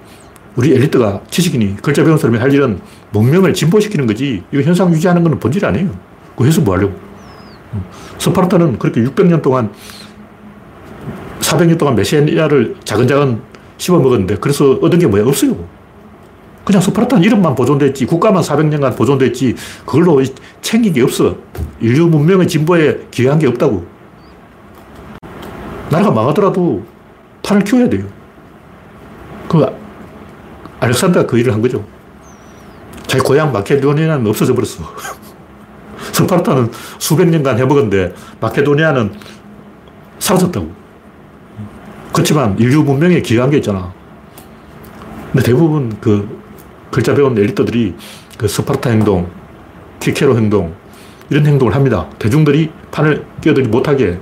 [0.57, 2.81] 우리 엘리트가 지식인이 글자 배운 사람이 할 일은
[3.13, 5.91] 문명을 진보시키는 거지 이거 현상 유지하는 건 본질이 아니에요.
[6.37, 6.95] 그 해서 뭐 하려고.
[8.19, 9.71] 스파르타는 그렇게 600년 동안
[11.41, 13.50] 400년 동안 메시아를 자근자근
[13.81, 15.25] 씹어 먹었는데 그래서 얻은 게 뭐야?
[15.27, 15.57] 없어요.
[16.65, 20.23] 그냥 스파르타는 이름만 보존됐지 국가만 400년간 보존됐지 그걸로
[20.61, 21.35] 챙긴 게 없어.
[21.81, 23.85] 인류 문명의 진보에 기여한 게 없다고.
[25.89, 26.85] 나라가 망하더라도
[27.43, 28.05] 판을 키워야 돼요.
[29.49, 29.67] 그
[30.79, 31.83] 알렉산더가 그 일을 한 거죠.
[33.07, 34.85] 자기 고향 마케도니아는 없어져 버렸어.
[36.13, 39.15] 스파르타는 수백 년간 해먹었는데 마케도니아는
[40.19, 40.80] 사라졌다고.
[42.13, 43.93] 그렇지만 인류 문명에 기여한 게 있잖아.
[45.33, 46.41] 근데 대부분 그
[46.91, 47.95] 글자 배운 엘리트들이
[48.37, 49.31] 그 스파르타 행동,
[50.01, 50.75] 키케로 행동,
[51.29, 52.09] 이런 행동을 합니다.
[52.19, 54.19] 대중들이 판을 끼어들지 못하게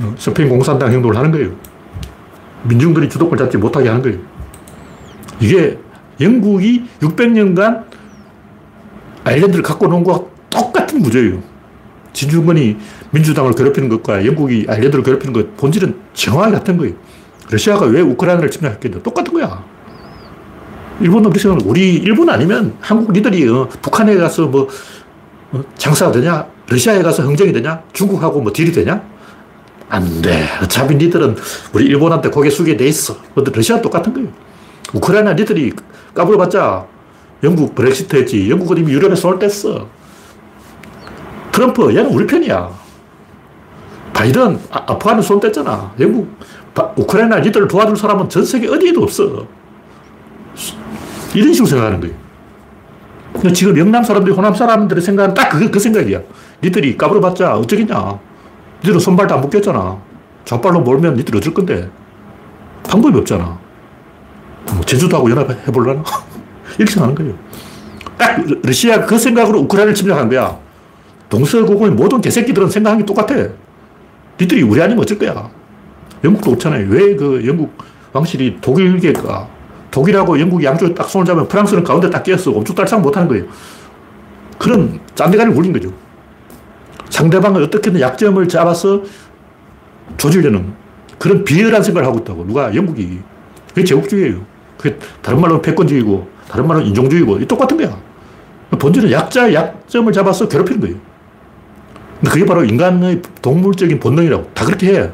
[0.00, 1.50] 어, 스페인 공산당 행동을 하는 거예요.
[2.64, 4.18] 민중들이 주도권 잡지 못하게 하는 거예요.
[5.40, 5.78] 이게
[6.20, 7.84] 영국이 600년간
[9.24, 11.51] 아일랜드를 갖고 놓은 것과 똑같은 구조예요.
[12.12, 12.76] 진중권이
[13.10, 16.94] 민주당을 괴롭히는 것과 영국이 아일랜드를 괴롭히는 것 본질은 정확히 같은 거예요.
[17.50, 19.02] 러시아가 왜 우크라이나를 침략했겠냐?
[19.02, 19.64] 똑같은 거야.
[20.98, 24.68] 그렇게 생각하 우리 일본 아니면 한국 니들이 어, 북한에 가서 뭐
[25.52, 26.46] 어, 장사가 되냐?
[26.68, 27.82] 러시아에 가서 흥정이 되냐?
[27.92, 29.02] 중국하고 뭐 딜이 되냐?
[29.88, 30.44] 안 돼.
[30.62, 31.36] 어차피 니들은
[31.74, 33.16] 우리 일본한테 고개 숙게 돼 있어.
[33.34, 34.28] 근데 러시아 똑같은 거예요.
[34.94, 35.72] 우크라이나 니들이
[36.14, 36.86] 까불어봤자
[37.42, 38.48] 영국 브렉시트 했지.
[38.48, 39.86] 영국은 이미 유럽에 손을 뗐어.
[41.52, 42.70] 트럼프, 얘는 우리 편이야.
[44.14, 45.90] 바이든, 아, 아프간은 손 뗐잖아.
[46.00, 46.36] 영국,
[46.74, 49.46] 바, 우크라이나 니들 도와줄 사람은 전 세계 어디에도 없어.
[51.34, 52.14] 이런 식으로 생각하는 거예요.
[53.34, 56.20] 근데 지금 영남 사람들이 호남 사람들의 생각은 딱 그, 그 생각이야.
[56.62, 58.18] 니들이 까불어봤자 어쩌겠냐.
[58.82, 59.98] 니들은 손발 다 묶였잖아.
[60.44, 61.90] 좌발로 몰면 니들 어쩔 건데.
[62.88, 63.58] 방법이 없잖아.
[64.74, 66.02] 뭐 제주도하고 연합해볼라나?
[66.78, 67.38] 이렇게 생각하는 거예요.
[68.18, 70.58] 딱 러시아 그 생각으로 우크라이나를 침략한 거야.
[71.32, 73.34] 동서고금의 모든 개새끼들은 생각하는 게 똑같아.
[74.38, 75.50] 니들이 우리 아니면 어쩔 거야.
[76.22, 76.86] 영국도 그렇잖아요.
[76.90, 77.72] 왜 그 영국
[78.12, 79.48] 왕실이 독일계가
[79.90, 82.50] 독일하고 영국이 양쪽에 딱 손을 잡으면 프랑스는 가운데 딱 끼었어.
[82.52, 83.46] 엄죽달싹 못하는 거예요.
[84.58, 85.90] 그런 짠대가리를 굴린 거죠.
[87.08, 89.02] 상대방을 어떻게든 약점을 잡아서
[90.18, 90.74] 조지려는
[91.18, 92.46] 그런 비열한 생각을 하고 있다고.
[92.46, 92.74] 누가?
[92.74, 93.20] 영국이.
[93.68, 94.44] 그게 제국주의예요.
[94.76, 97.96] 그게 다른 말로 패권주의고, 다른 말로 인종주의고, 똑같은 거야.
[98.78, 101.11] 본질은 약자 약점을 잡아서 괴롭히는 거예요.
[102.24, 104.50] 그게 바로 인간의 동물적인 본능이라고.
[104.54, 105.10] 다 그렇게 해.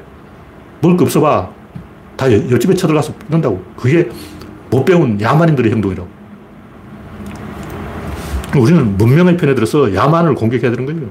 [0.81, 1.51] 먹을 거 없어봐.
[2.16, 3.62] 다 옆집에 쳐들어가서 는다고.
[3.77, 4.09] 그게
[4.71, 6.09] 못 배운 야만인들의 행동이라고.
[8.59, 11.11] 우리는 문명의 편에 들어서 야만을 공격해야 되는 거예요.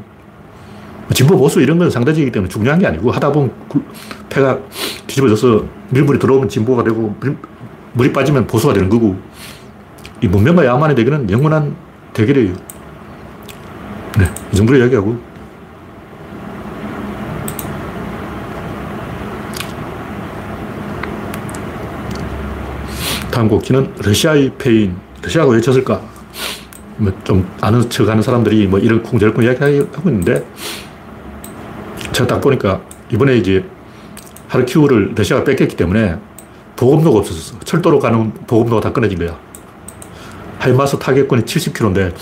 [1.13, 3.51] 진보 보수 이런 건 상대적이기 때문에 중요한 게 아니고 하다 보면
[4.29, 4.59] 폐가
[5.07, 7.15] 뒤집어져서 밀물이 들어오면 진보가 되고
[7.93, 9.15] 물이 빠지면 보수가 되는 거고
[10.21, 11.75] 이 문명과 야만의 대결은 영원한
[12.13, 12.53] 대결이에요.
[14.17, 15.26] 네, 이 정도로 이야기하고.
[23.47, 24.95] 곡기는 러시아의 패인.
[25.21, 26.01] 러시아가 왜 졌을까?
[26.97, 30.43] 뭐 좀 아는 척 하는 사람들이 뭐 이런 쿵저쿵 이야기하고 있는데,
[32.11, 33.63] 제가 딱 보니까 이번에 이제
[34.47, 36.15] 하르키우를 러시아가 뺏겼기 때문에
[36.75, 37.59] 보급로가 없어졌어.
[37.59, 39.37] 철도로 가는 보급로가 다 끊어진 거야.
[40.59, 42.13] 하이마스 타격권이 70km인데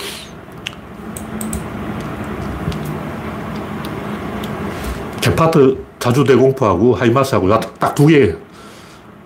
[5.21, 8.44] 게파트 자주 대공포하고 하이마스하고 딱 두 개예요.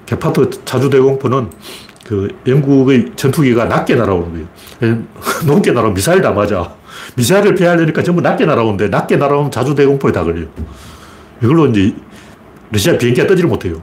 [0.10, 1.52] 게파트 자주 대공포는
[2.04, 4.48] 그 영국의 전투기가 낮게 날아오는
[4.82, 4.98] 거예요.
[5.46, 6.74] 높게 날아오면 미사일 다 맞아.
[7.16, 10.48] 미사일을 피하려니까 전부 낮게 날아오는데 낮게 날아오면 자주 대공포에 다 걸려요.
[11.44, 11.94] 이걸로 이제
[12.72, 13.80] 러시아 비행기가 떠지를 못해요.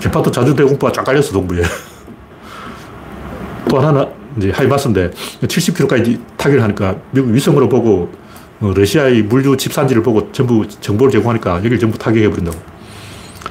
[0.00, 1.62] 게파트 자주 대공포가 쫙 깔렸어, 동부에.
[3.70, 8.12] 또 하나는 이제 하이마스인데 70km까지 타기를 하니까 미국 위성으로 보고
[8.60, 12.58] 어, 러시아의 물류 집산지를 보고 전부 정보를 제공하니까 여기를 전부 타격해버린다고.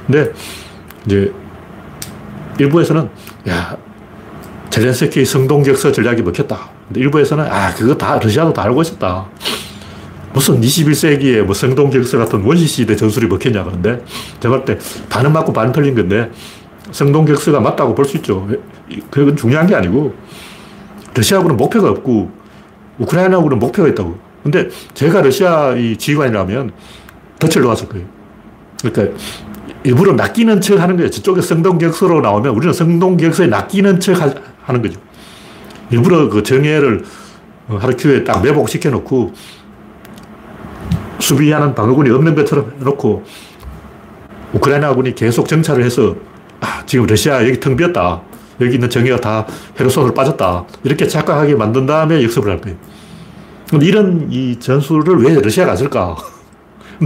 [0.06, 0.32] 근데
[1.06, 1.32] 이제
[2.60, 3.10] 일부에서는
[3.50, 3.78] 야,
[4.70, 6.70] 젤렌스키 성동격서 전략이 먹혔다.
[6.88, 9.26] 근데 일부에서는 아, 그거 다 러시아도 다 알고 있었다.
[10.34, 14.04] 무슨 21세기에 뭐 성동격서 같은 원시시대 전술이 먹혔냐 그런데
[14.40, 14.78] 제가 볼때
[15.10, 16.30] 반은 맞고 반은 틀린 건데
[16.92, 18.48] 성동격서가 맞다고 볼 수 있죠.
[19.10, 20.14] 그건 중요한 게 아니고
[21.16, 22.32] 러시아하고는 목표가 없고
[23.00, 24.18] 우크라이나하고는 목표가 있다고.
[24.44, 26.72] 근데 제가 러시아 이 지휘관이라면
[27.40, 28.06] 덫을 놓았을 거예요.
[28.82, 29.18] 그러니까
[29.84, 31.10] 일부러 낚이는 척 하는 거예요.
[31.10, 34.18] 저쪽에 성동격서로 나오면 우리는 성동격서에 낚이는 척
[34.64, 35.00] 하는 거죠.
[35.90, 37.04] 일부러 그 정예를
[37.68, 39.34] 하르키우에 딱 매복시켜 놓고
[41.20, 43.24] 수비하는 방어군이 없는 것처럼 해놓고
[44.54, 46.16] 우크라이나군이 계속 정찰을 해서
[46.62, 48.22] 아, 지금 러시아 여기 텅 비었다.
[48.62, 49.48] 여기 있는 정예가 다
[49.80, 50.66] 헤르손으로 빠졌다.
[50.84, 52.78] 이렇게 착각하게 만든 다음에 역습을 할 거예요.
[53.70, 56.18] 근데 이런 이 전술을 왜 러시아가 안 쓸까?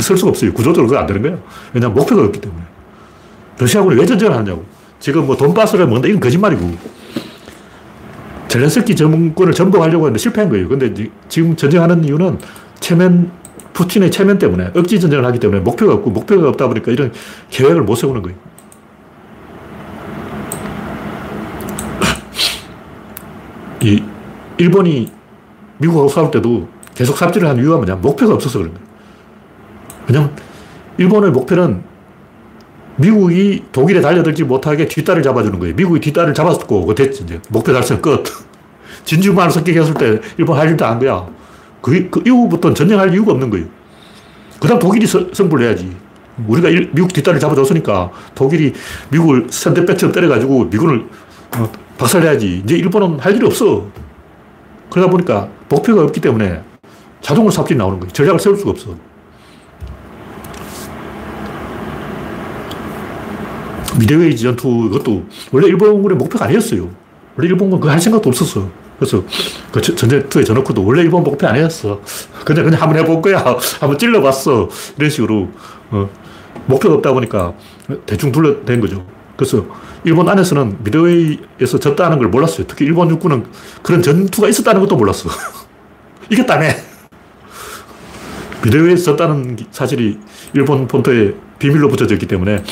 [0.01, 0.53] 쓸 수가 없어요.
[0.53, 1.39] 구조적으로 안 되는 거예요.
[1.73, 2.61] 왜냐하면 목표가 없기 때문에.
[3.59, 4.65] 러시아군이 왜 전쟁을 하냐고.
[4.99, 6.07] 지금 뭐 돈바스를 먹는다.
[6.07, 6.71] 이건 거짓말이고.
[8.47, 10.67] 젤렌스키 정권을 전복하려고 했는데 실패한 거예요.
[10.67, 10.93] 근데
[11.27, 12.39] 지금 전쟁하는 이유는
[12.79, 13.31] 체면,
[13.73, 17.11] 푸틴의 체면 때문에 억지 전쟁을 하기 때문에 목표가 없고 목표가 없다 보니까 이런
[17.49, 18.37] 계획을 못 세우는 거예요.
[23.81, 24.03] 이
[24.57, 25.11] 일본이
[25.79, 27.95] 미국하고 싸울 때도 계속 삽질을 한 이유가 뭐냐?
[27.95, 28.92] 목표가 없어서 그런 거예요.
[30.07, 30.35] 왜냐면
[30.97, 31.83] 일본의 목표는
[32.97, 35.75] 미국이 독일에 달려들지 못하게 뒷다리를 잡아주는 거예요.
[35.75, 37.39] 미국이 뒷다리를 잡았고, 그 됐지, 이제.
[37.49, 38.23] 목표 달성 끝.
[39.03, 41.27] 진주만 습격했을 때 일본 할 일도 안 거야.
[41.81, 43.65] 그, 그 이후부터는 전쟁할 이유가 없는 거예요.
[44.59, 45.91] 그 다음 독일이 서, 승부를 해야지.
[46.47, 48.73] 우리가 일, 미국 뒷다리를 잡아줬으니까 독일이
[49.09, 51.05] 미국을 선대배처럼 때려가지고 미군을
[51.57, 52.61] 어, 박살내야지.
[52.63, 53.87] 이제 일본은 할 일이 없어.
[54.89, 56.61] 그러다 보니까 목표가 없기 때문에
[57.21, 58.11] 자동으로 삽질이 나오는 거예요.
[58.13, 58.95] 전략을 세울 수가 없어.
[63.99, 66.89] 미드웨이 전투 이것도 원래 일본군의 목표가 아니었어요.
[67.35, 68.69] 원래 일본군 그거 할 생각도 없었어.
[68.97, 69.23] 그래서
[69.71, 72.01] 그 전쟁투의 전어크도 원래 일본 목표 아니었어.
[72.45, 73.43] 그냥 그냥 한번 해볼 거야.
[73.79, 74.69] 한번 찔러봤어.
[74.97, 75.49] 이런 식으로
[75.91, 76.09] 어,
[76.67, 77.53] 목표가 없다 보니까
[78.05, 79.05] 대충 둘러댄 거죠.
[79.35, 79.65] 그래서
[80.03, 82.67] 일본 안에서는 미드웨이에서 졌다는 걸 몰랐어요.
[82.67, 83.45] 특히 일본 육군은
[83.81, 85.29] 그런 전투가 있었다는 것도 몰랐어.
[86.29, 86.67] 이겼다며.
[88.63, 90.19] 미드웨이에서 졌다는 사실이
[90.53, 92.63] 일본 본토에 비밀로 붙여져 있기 때문에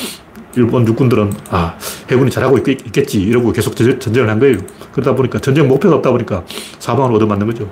[0.55, 1.77] 일본 육군들은 아
[2.09, 4.57] 해군이 잘하고 있, 겠지 이러고 계속 전쟁을 한 거예요.
[4.91, 6.43] 그러다 보니까 전쟁 목표가 없다 보니까
[6.79, 7.69] 사방을 얻어맞는 거죠.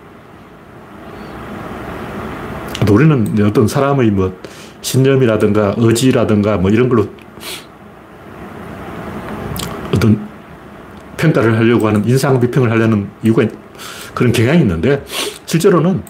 [2.89, 4.33] 우리는 어떤 사람의 뭐
[4.81, 7.07] 신념이라든가 의지라든가 뭐 이런 걸로
[9.93, 10.27] 어떤
[11.17, 13.43] 평가를 하려고 하는 인상 비평을 하려는 이유가
[14.13, 15.03] 그런 경향이 있는데
[15.45, 16.01] 실제로는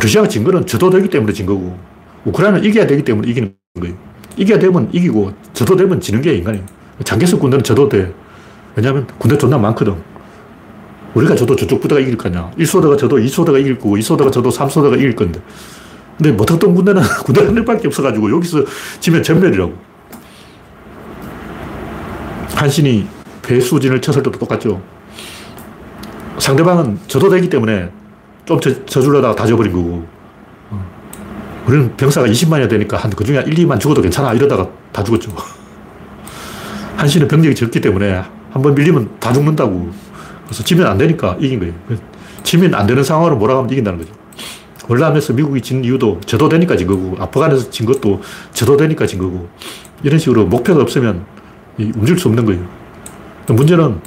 [0.00, 1.78] 러시아가 진 거는 저도 되기 때문에 진 거고
[2.24, 3.94] 우크라이나는 이겨야 되기 때문에 이기는 거예요.
[4.36, 6.64] 이겨야 되면 이기고 저도 되면 지는 게 인간이에요.
[7.04, 8.12] 장개석 군대는 저도 돼.
[8.76, 9.94] 왜냐하면 군대 존나 많거든.
[11.14, 12.50] 우리가 저도 저쪽 부대가 이길 거냐.
[12.58, 15.40] 1소대가 저도 2소대가 이길 거고 2소대가 저도 3소대가 이길 건데.
[16.16, 18.64] 근데 못했던 군대는 군대 한 명밖에 없어가지고 여기서
[19.00, 19.72] 지면 전멸이라고.
[22.54, 23.06] 한신이
[23.42, 24.82] 배수진을 쳤을 때도 똑같죠.
[26.38, 27.90] 상대방은 저도 되기 때문에
[28.44, 30.17] 좀 저, 저주려다가 다 져버린 거고.
[31.68, 31.70] 어.
[31.70, 34.32] 우리는 병사가 20만이나 되니까 한 그 중에 1, 2만 죽어도 괜찮아.
[34.32, 35.30] 이러다가 다 죽었죠.
[36.96, 39.90] 한신은 병력이 적기 때문에 한 번 밀리면 다 죽는다고.
[40.46, 41.74] 그래서 지면 안 되니까 이긴 거예요.
[42.42, 44.12] 지면 안 되는 상황으로 몰아가면 이긴다는 거죠.
[44.88, 48.22] 월남에서 미국이 진 이유도 저도 되니까 진 거고, 아프간에서 진 것도
[48.54, 49.48] 저도 되니까 진 거고,
[50.02, 51.26] 이런 식으로 목표가 없으면
[51.78, 52.66] 움직일 수 없는 거예요.
[53.48, 54.00] 문제는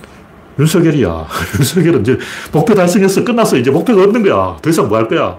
[0.57, 1.28] 윤석열이야.
[1.59, 2.18] 윤석열은 이제
[2.51, 3.24] 목표 달성했어.
[3.24, 3.57] 끝났어.
[3.57, 4.57] 이제 목표가 없는 거야.
[4.59, 5.38] 더 이상 뭐 할 거야.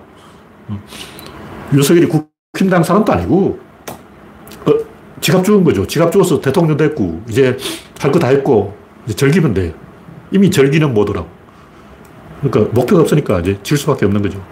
[1.73, 2.09] 윤석열이
[2.53, 3.59] 국힘당 사람도 아니고,
[4.67, 4.73] 어,
[5.21, 5.87] 지갑 죽은 거죠.
[5.87, 7.57] 지갑 죽어서 대통령 됐고, 이제
[8.01, 9.75] 할 거 다 했고, 이제 즐기면 돼.
[10.31, 11.29] 이미 즐기는 모드라고.
[12.43, 14.43] 그러니까 목표가 없으니까 이제 질 수밖에 없는 거죠.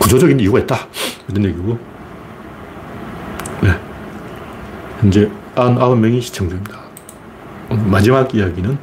[0.00, 0.76] 구조적인 이유가 있다.
[1.28, 1.78] 이런 얘기고.
[3.62, 3.70] 네.
[5.00, 6.78] 현재 99명이 시청 중입니다.
[7.90, 8.78] 마지막 이야기는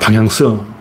[0.00, 0.71] 방향성.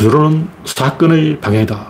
[0.00, 1.86] 구조로는 사건의 방향이다.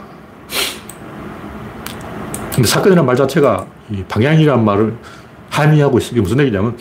[2.53, 3.65] 근데 사건이라는 말 자체가
[4.09, 4.97] 방향이란 말을
[5.49, 6.11] 함의하고 있어.
[6.11, 6.77] 이게 무슨 얘기냐면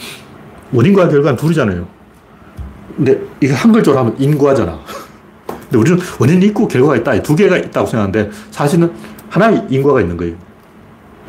[0.74, 1.88] 원인과 결과는 둘이잖아요.
[2.98, 4.80] 근데 이게 한글적으로 하면 인과잖아.
[5.46, 7.22] 근데 우리는 원인이 있고 결과가 있다.
[7.22, 8.92] 두 개가 있다고 생각하는데 사실은
[9.30, 10.36] 하나의 인과가 있는 거예요.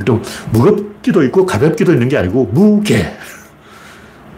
[0.07, 3.19] 좀 무겁기도 있고 가볍기도 있는 게 아니고 무게.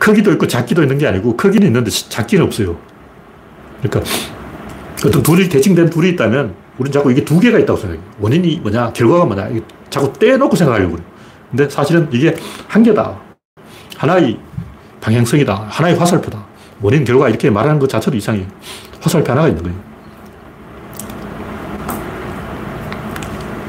[0.01, 2.77] 크기도 있고 작기도 있는 게 아니고 크기는 있는데 작기는 없어요.
[3.81, 4.11] 그러니까
[5.09, 8.05] 어떤 둘이 대칭된 둘이 있다면 우리는 자꾸 이게 두 개가 있다고 생각해요.
[8.21, 9.51] 원인이 뭐냐, 결과가 뭐냐,
[9.91, 11.07] 자꾸 떼놓고 생각하려고 그래요.
[11.51, 12.37] 근데 사실은 이게
[12.69, 13.19] 한 개다.
[13.97, 14.39] 하나의
[15.01, 15.67] 방향성이다.
[15.69, 16.45] 하나의 화살표다.
[16.81, 18.47] 원인, 결과 이렇게 말하는 것 자체도 이상해요.
[19.01, 19.79] 화살표 하나가 있는 거예요.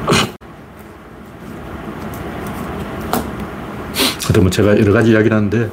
[4.27, 5.69] 그러면 제가 여러 가지 이야기를 하는데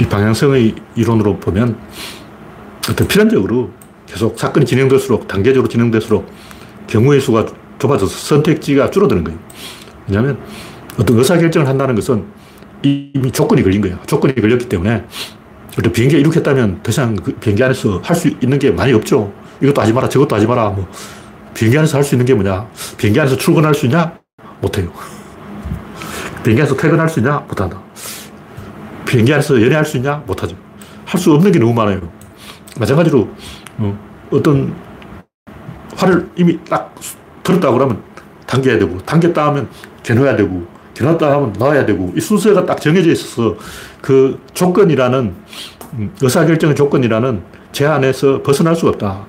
[0.00, 1.78] 이 방향성의 이론으로 보면
[2.88, 3.70] 어떤 필연적으로
[4.06, 6.26] 계속 사건이 진행될수록 단계적으로 진행될수록
[6.86, 7.46] 경우의 수가
[7.78, 9.38] 좁아져서 선택지가 줄어드는 거예요.
[10.08, 10.38] 왜냐하면
[10.98, 12.24] 어떤 의사결정을 한다는 것은
[12.82, 13.98] 이미 조건이 걸린 거예요.
[14.06, 15.04] 조건이 걸렸기 때문에
[15.92, 19.32] 비행기 이륙했다면 더 이상 그 비행기 안에서 할 수 있는 게 많이 없죠.
[19.60, 20.70] 이것도 하지 마라, 저것도 하지 마라.
[20.70, 20.88] 뭐
[21.54, 22.66] 비행기 안에서 할 수 있는 게 뭐냐?
[22.96, 24.18] 비행기 안에서 출근할 수 있냐?
[24.62, 24.90] 못해요.
[26.42, 27.38] 비행기 안에서 퇴근할 수 있냐?
[27.46, 27.80] 못한다.
[29.10, 30.22] 비행기 안에서 연애할 수 있냐?
[30.24, 30.56] 못하죠.
[31.04, 32.00] 할 수 없는 게 너무 많아요.
[32.78, 33.28] 마찬가지로
[33.78, 33.98] 어,
[34.44, 34.72] 떤
[35.96, 36.94] 화를 이미 딱
[37.42, 38.02] 들었다고 그러면
[38.46, 39.68] 당겨야 되고, 당겼다 하면
[40.04, 43.56] 겨눠야 되고, 겨눴다 하면 놔야 되고, 이 순서가 딱 정해져 있어서
[44.00, 45.34] 그 조건이라는,
[45.94, 47.42] 음, 의사결정의 조건이라는
[47.72, 49.26] 제한에서 벗어날 수가 없다.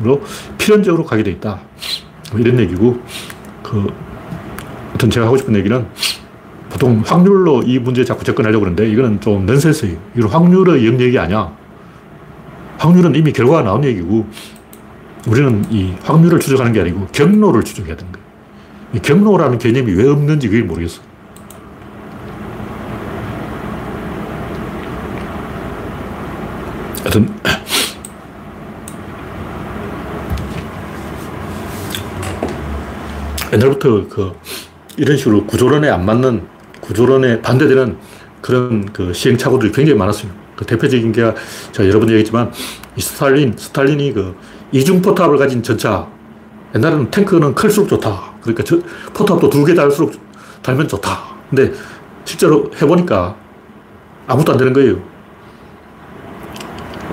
[0.00, 0.20] 로
[0.58, 1.60] 필연적으로 가게 돼 있다.
[2.32, 3.00] 뭐 이런 얘기고,
[3.62, 3.86] 그,
[4.94, 5.86] 어떤 제가 하고 싶은 얘기는
[6.80, 9.98] 보통 확률로 이 문제에 자꾸 접근하려고 그러는데 이거는 좀 넌센스예요.
[10.16, 11.54] 이건 확률의 영역이 아니야.
[12.78, 14.26] 확률은 이미 결과가 나온 얘기고
[15.28, 18.26] 우리는 이 확률을 추적하는 게 아니고 경로를 추적해야 되는 거예요.
[18.94, 21.02] 이 경로라는 개념이 왜 없는지 그게 모르겠어.
[27.02, 27.28] 하여튼,
[33.52, 34.32] 옛날부터 그
[34.96, 36.59] 이런 식으로 구조론에 안 맞는
[36.94, 37.96] 구조론에 반대되는
[38.42, 40.32] 그런 그 시행착오들이 굉장히 많았어요.
[40.56, 41.22] 그 대표적인 게
[41.70, 42.50] 제가 여러 번 얘기했지만
[42.96, 44.34] 이 스탈린, 스탈린이 그
[44.72, 46.08] 이중 포탑을 가진 전차.
[46.74, 48.32] 옛날에는 탱크는 클수록 좋다.
[48.40, 48.78] 그러니까 저,
[49.14, 50.12] 포탑도 두 개 달수록
[50.62, 51.20] 달면 좋다.
[51.48, 51.72] 근데
[52.24, 53.36] 실제로 해보니까
[54.26, 54.96] 아무것도 안 되는 거예요.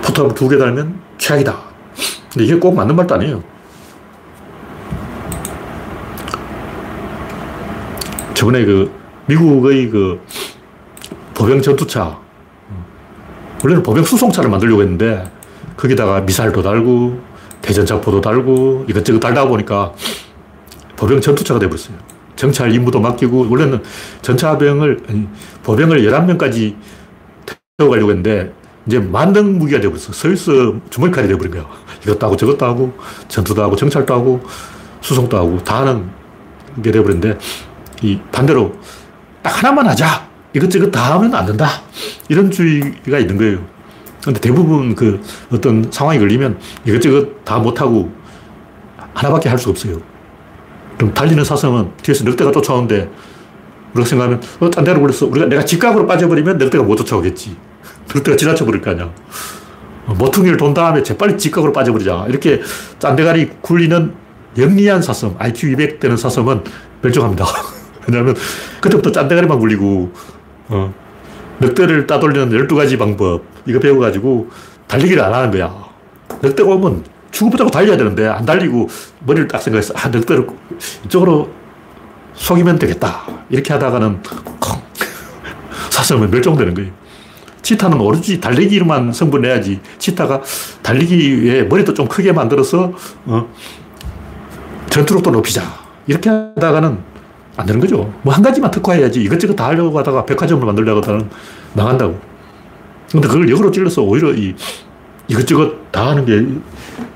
[0.01, 1.55] 포탑을 두 개 달면 최악이다.
[2.33, 3.43] 근데 이게 꼭 맞는 말도 아니에요.
[8.33, 8.91] 저번에 그
[9.27, 10.21] 미국의 그
[11.33, 12.17] 보병 전투차
[13.61, 15.29] 원래는 보병 수송차를 만들려고 했는데
[15.75, 17.19] 거기다가 미사일도 달고
[17.61, 19.93] 대전차포도 달고 이것저것 달다 보니까
[20.95, 21.97] 보병 전투차가 되어버렸어요.
[22.35, 23.83] 정찰 임무도 맡기고 원래는
[24.21, 25.27] 전차병을
[25.63, 26.75] 보병을 11명까지
[27.77, 28.53] 태워가려고 했는데
[28.85, 30.13] 이제 만능 무기가 되어버렸어.
[30.13, 31.67] 서있어 주머니칼이 되어버린 거야.
[32.03, 32.93] 이것도 하고 저것도 하고
[33.27, 34.41] 전투도 하고 정찰도 하고
[35.01, 36.09] 수송도 하고 다 하는
[36.81, 37.37] 게 되어버렸는데
[38.03, 38.75] 이 반대로
[39.47, 40.27] 딱 하나만 하자.
[40.53, 41.69] 이것저것 다 하면 안 된다.
[42.27, 43.65] 이런 주의가 있는 거예요.
[44.21, 48.11] 근데 대부분 그 어떤 상황이 걸리면 이것저것 다 못하고
[49.13, 50.01] 하나밖에 할 수 없어요.
[50.97, 53.09] 그럼 달리는 사슴은 뒤에서 늑대가 쫓아오는데
[53.93, 55.27] 우리가 생각하면 어, 딴 데로 걸렸어.
[55.27, 57.55] 우리가 내가 직각으로 빠져버리면 늑대가 못 쫓아오겠지.
[58.13, 59.09] 늑대가 지나쳐 버릴 거 아니야.
[60.07, 62.25] 어, 모퉁이를 돈 다음에 재빨리 직각으로 빠져버리자.
[62.27, 62.61] 이렇게
[62.99, 64.13] 짠대가리 굴리는
[64.57, 66.65] 영리한 사슴, IQ 200 되는 사슴은
[67.01, 67.45] 멸종합니다.
[68.07, 68.35] 왜냐하면
[68.81, 70.11] 그때부터 짠대가리만 굴리고
[70.69, 70.93] 어,
[71.59, 74.49] 늑대를 따돌리는 12가지 방법 이거 배워가지고
[74.87, 75.73] 달리기를 안 하는 거야.
[76.41, 78.87] 늑대가 오면 죽어보자고 달려야 되는데 안 달리고
[79.25, 80.47] 머리를 딱 생각해서 아 늑대를
[81.05, 81.49] 이쪽으로
[82.33, 83.25] 속이면 되겠다.
[83.49, 84.21] 이렇게 하다가는
[84.59, 84.81] 콩
[85.89, 86.91] 사슴은 멸종되는 거예요.
[87.61, 89.81] 치타는 오로지 달리기로만 성분 내야지.
[89.97, 90.41] 치타가
[90.81, 92.93] 달리기 위해 머리도 좀 크게 만들어서,
[93.25, 93.53] 어,
[94.89, 95.63] 전투력도 높이자.
[96.05, 96.99] 이렇게 하다가는
[97.57, 98.13] 안 되는 거죠.
[98.21, 99.21] 뭐 한 가지만 특화해야지.
[99.23, 101.25] 이것저것 다 하려고 하다가 백화점을 만들려고 하다가
[101.73, 102.19] 나간다고.
[103.11, 104.53] 근데 그걸 역으로 찔러서 오히려 이,
[105.27, 106.45] 이것저것 다 하는 게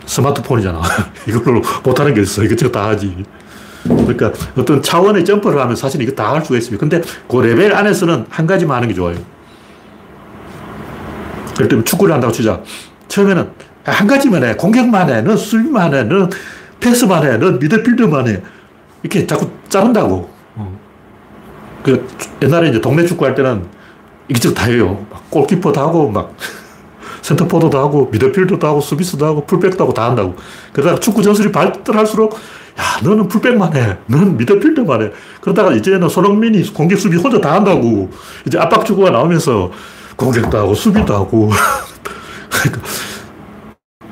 [0.06, 0.82] 스마트폰이잖아.
[1.28, 2.44] 이걸로 못하는 게 있어.
[2.44, 3.24] 이것저것 다 하지.
[3.84, 6.80] 그러니까 어떤 차원의 점프를 하면 사실 이거 다 할 수가 있습니다.
[6.80, 9.16] 근데 그 레벨 안에서는 한 가지만 하는 게 좋아요.
[11.56, 12.62] 예를 들면 축구를 한다고 치자.
[13.08, 13.50] 처음에는
[13.84, 14.56] 한 가지만 해.
[14.56, 15.22] 공격만 해.
[15.22, 16.04] 너 수비만 해.
[16.04, 16.30] 너
[16.80, 17.38] 패스만 해.
[17.38, 18.42] 너 미드필더만 해.
[19.04, 20.30] 이렇게 자꾸 자른다고.
[20.56, 20.80] 어.
[21.84, 22.08] 그
[22.41, 23.66] 옛날에 이제 동네 축구 할 때는
[24.28, 25.06] 이것저것 다 해요.
[25.10, 26.36] 막 골키퍼도 하고, 막
[27.22, 30.36] 센터포드도 하고, 미드필더도 하고, 수비수도 하고, 풀백도 하고 다 한다고.
[30.74, 32.34] 그러다가 축구 전술이 발달할수록
[32.80, 33.97] 야, 너는 풀백만 해.
[34.08, 35.12] 너는 미드필더만 해.
[35.41, 38.10] 그러다가 이제는 손흥민이 공격 수비 혼자 다 한다고.
[38.47, 39.72] 이제 압박 축구가 나오면서
[40.16, 41.52] 공격도 하고 수비도 하고.
[42.49, 42.82] 그러니까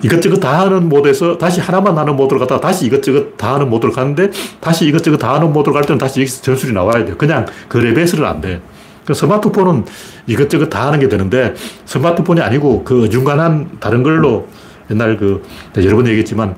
[0.02, 4.32] 이것저것 다 하는 모드에서 다시 하나만 하는 모드로 갔다가 다시 이것저것 다 하는 모드로 가는데
[4.60, 7.16] 다시 이것저것 다 하는 모드로 갈 때는 다시 여기서 전술이 나와야 돼요.
[7.18, 8.62] 그냥 그 레벨은 안 돼.
[9.06, 9.86] 그 스마트폰은
[10.28, 14.48] 이것저것 다 하는 게 되는데 스마트폰이 아니고 그 중간한 다른 걸로
[14.92, 15.44] 옛날 그
[15.78, 16.56] 여러 번 얘기했지만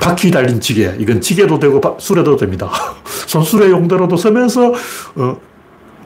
[0.00, 2.70] 바퀴 달린 지게 이건 지게도 되고 수레도 됩니다.
[3.26, 4.72] 손수레 용도로도 쓰면서
[5.16, 5.36] 어,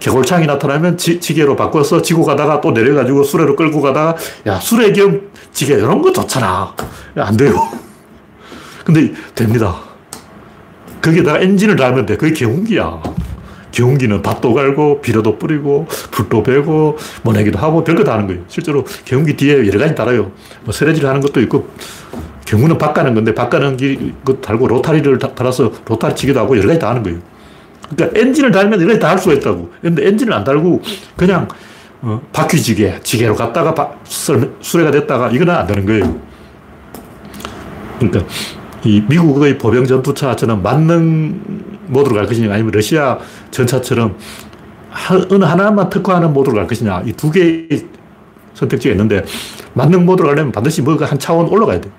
[0.03, 5.31] 개골창이 나타나면 지, 지게로 바꿔서 지고 가다가 또 내려가지고 수레로 끌고 가다가 야 수레 겸
[5.53, 6.75] 지게 이런 거 좋잖아.
[7.15, 7.55] 안 돼요.
[8.85, 9.77] 근데 됩니다.
[11.01, 12.17] 거기다가 엔진을 달면 돼.
[12.17, 13.01] 그게 경운기야.
[13.71, 18.43] 경운기는 밭도 갈고 비료도 뿌리고 불도 베고 모내기도 하고 별거 다 하는 거예요.
[18.49, 20.33] 실제로 경운기 뒤에 여러 가지 달아요.
[20.65, 21.69] 뭐 세례질 하는 것도 있고
[22.45, 23.77] 경운은 바가는 건데 바가는
[24.25, 27.32] 거 달고 로타리를 달아서 로타리 치기도 하고 여러 가지 다 하는 거예요.
[27.95, 29.70] 그러니까 엔진을 달면 이걸 다할 수가 있다고.
[29.80, 30.82] 근데 엔진을 안 달고
[31.16, 31.49] 그냥
[32.01, 36.20] 어, 바퀴지게, 지게로 갔다가 바, 수레가 됐다가 이거는 안 되는 거예요.
[37.99, 38.24] 그러니까
[38.84, 41.40] 이 미국의 보병 전투차처럼 만능
[41.86, 43.18] 모드로 갈 것이냐 아니면 러시아
[43.53, 44.16] 전차처럼
[45.30, 47.68] 어느 하나만 특화하는 모드로 갈 것이냐 이 두 개의
[48.55, 49.24] 선택지가 있는데
[49.74, 51.90] 만능 모드로 가려면 반드시 뭐가 한 차원 올라가야 돼.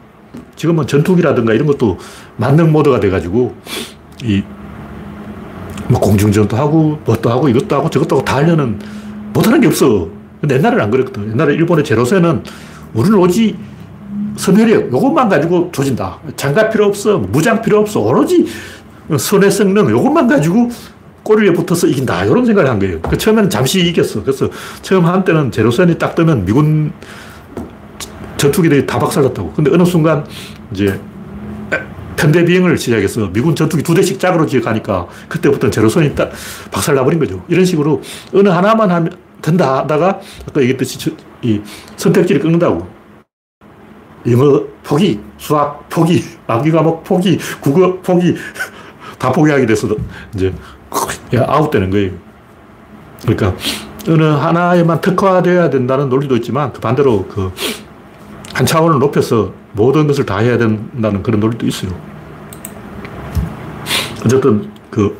[0.55, 1.97] 지금은 전투기라든가 이런 것도
[2.37, 3.55] 만능 모드가 돼가지고
[4.23, 4.43] 이
[5.89, 8.79] 뭐 공중전도 하고, 뭣도 하고, 이것도 하고, 저것도 하고 다 하려는
[9.34, 10.07] 못하는 게 없어.
[10.41, 11.31] 근데 옛날에는 안 그랬거든.
[11.31, 12.43] 옛날에 일본의 제로세는
[12.93, 13.55] 우리는 오지
[14.36, 16.19] 선혈력, 요것만 가지고 조진다.
[16.36, 17.17] 장갑 필요 없어.
[17.17, 17.99] 무장 필요 없어.
[18.01, 18.45] 오로지
[19.17, 20.69] 선의 성능, 요것만 가지고
[21.23, 22.25] 꼬리 에 붙어서 이긴다.
[22.25, 22.99] 이런 생각을 한 거예요.
[23.01, 24.23] 그 처음에는 잠시 이겼어.
[24.23, 24.49] 그래서
[24.81, 26.91] 처음 한때는 제로센이 딱 뜨면 미군
[28.38, 29.53] 전투기들이 다 박살났다고.
[29.53, 30.25] 근데 어느 순간
[30.73, 30.99] 이제
[32.16, 36.32] 편대 비행을 시작해서 미군 전투기 두 대씩 짝으로 지어가니까 그때부터 제로선이 딱
[36.72, 37.43] 박살나버린 거죠.
[37.47, 38.01] 이런 식으로
[38.34, 41.61] 어느 하나만 하면 된다 하다가 아까 얘기했듯이 이
[41.97, 42.88] 선택지를 끊는다고.
[44.26, 48.36] 영어 포기, 수학 포기, 암기 과목 포기, 국어 포기
[49.20, 49.89] 다 포기하게 돼서
[50.34, 50.53] 이제
[51.36, 52.11] 아웃되는 거예요.
[53.24, 53.55] 그러니까
[54.07, 57.51] 어느 하나에만 특화되어야 된다는 논리도 있지만 그 반대로 그
[58.53, 61.91] 한 차원을 높여서 모든 것을 다 해야 된다는 그런 논리도 있어요.
[64.26, 65.19] 어쨌든 그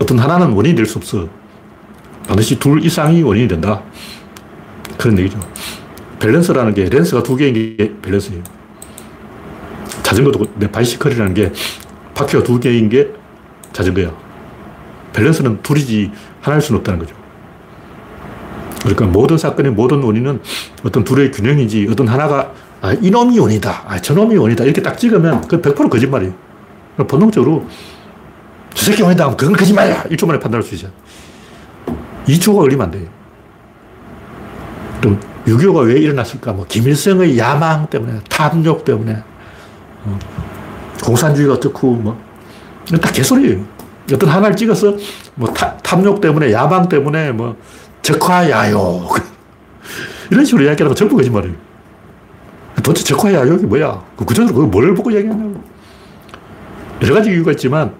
[0.00, 1.28] 어떤 하나는 원인이 될 수 없어.
[2.26, 3.82] 반드시 둘 이상이 원인이 된다.
[4.98, 5.38] 그런 얘기죠.
[6.18, 8.42] 밸런스라는 게 lance가 두 개인 게 밸런스예요.
[10.02, 11.52] 자전거도 내 bicycle이라는 게
[12.14, 13.12] 바퀴가 두 개인 게
[13.72, 14.12] 자전거야.
[15.12, 16.10] 밸런스는 둘이지
[16.40, 17.14] 하나일 수는 없다는 거죠.
[18.80, 20.40] 그러니까 모든 사건의 모든 원인은
[20.84, 22.52] 어떤 둘의 균형이지 어떤 하나가
[22.86, 23.82] 아, 이놈이 원인이다.
[23.84, 24.62] 아, 저놈이 원인이다.
[24.62, 26.32] 이렇게 딱 찍으면 그 100% 거짓말이에요.
[27.08, 27.66] 본능적으로
[28.74, 30.04] 저 새끼 원이다 하면 그건 거짓말이야.
[30.04, 30.94] 1초 만에 판단할 수 있잖아.
[32.28, 33.08] 2초가 걸리면 안 돼요.
[35.00, 36.52] 그럼 6.25가 왜 일어났을까?
[36.52, 39.22] 뭐, 김일성의 야망 때문에, 탐욕 때문에,
[40.04, 40.18] 어,
[41.02, 42.20] 공산주의가 어떻고, 뭐,
[43.00, 43.64] 다 개소리예요.
[44.12, 44.96] 어떤 하나를 찍어서,
[45.34, 47.56] 뭐, 타, 탐욕 때문에, 야망 때문에, 뭐,
[48.02, 49.16] 적화야욕.
[50.30, 51.65] 이런 식으로 이야기하는 거 전부 거짓말이에요.
[52.86, 54.00] 도대체 적화 야욕이 뭐야?
[54.16, 55.60] 그 구조적으로 뭘 보고 이야기하냐고.
[57.02, 57.92] 여러 가지 이유가 있지만,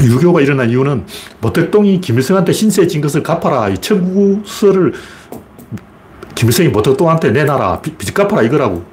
[0.00, 1.04] 유교가 일어난 이유는
[1.40, 3.68] 모택동이 김일성한테 신세 진 것을 갚아라.
[3.68, 4.92] 이 청구서를
[6.36, 7.80] 김일성이 모택동한테 내놔라.
[7.80, 8.42] 빚 갚아라.
[8.42, 8.84] 이거라고.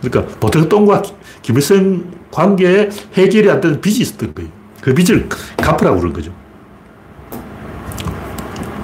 [0.00, 1.02] 그러니까 모택동과
[1.42, 4.50] 김일성 관계에 해결이 안 되는 빚이 있었던 거예요.
[4.80, 6.32] 그 빚을 갚으라고 그런 거죠.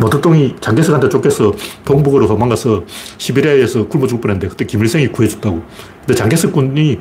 [0.00, 1.52] 모택동이 장개석한테 쫓겨서
[1.84, 2.84] 동북으로 도망가서
[3.18, 5.62] 시베리아에서 굶어 죽을 뻔했는데 그때 김일성이 구해줬다고.
[6.00, 6.98] 근데 장개석 군이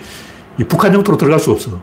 [0.67, 1.79] 북한 영토로 들어갈 수 없어.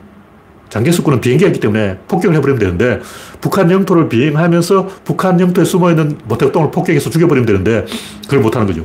[0.69, 3.01] 장개수군은 비행기였기 때문에 폭격을 해버리면 되는데
[3.41, 7.85] 북한 영토를 비행하면서 북한 영토에 숨어있는 모택동을 폭격해서 죽여버리면 되는데
[8.25, 8.85] 그걸 못하는 거죠.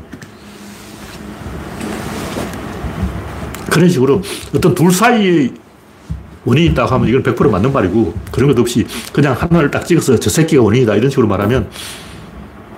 [3.72, 4.22] 그런 식으로
[4.56, 5.52] 어떤 둘 사이에
[6.46, 10.30] 원인이 있다고 하면 이건 100% 맞는 말이고 그런 것 없이 그냥 하나를 딱 찍어서 저
[10.30, 11.70] 새끼가 원인이다 이런 식으로 말하면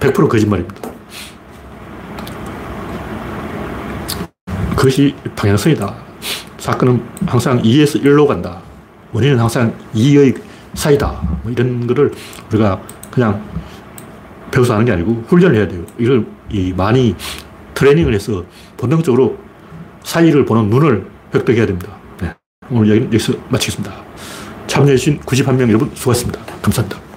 [0.02, 0.92] 100% 거짓말입니다.
[4.76, 5.96] 그것이 방향성이다.
[6.58, 8.62] 사건은 항상 2에서 1로 간다.
[9.14, 10.42] 원인은 항상 2의
[10.74, 11.22] 사이다.
[11.44, 12.12] 뭐 이런 거를
[12.50, 12.82] 우리가
[13.12, 13.44] 그냥
[14.50, 15.86] 배워서 하는 게 아니고 훈련을 해야 돼요.
[16.00, 16.26] 이걸
[16.76, 17.16] 많이
[17.76, 18.44] 트레이닝을 해서
[18.78, 19.38] 본능적으로
[20.04, 21.96] 사이를 보는 눈을 획득해야 됩니다.
[22.20, 22.34] 네.
[22.70, 23.94] 오늘 여기서 마치겠습니다.
[24.68, 26.44] 참여해주신 91명 여러분 수고하셨습니다.
[26.62, 27.11] 감사합니다.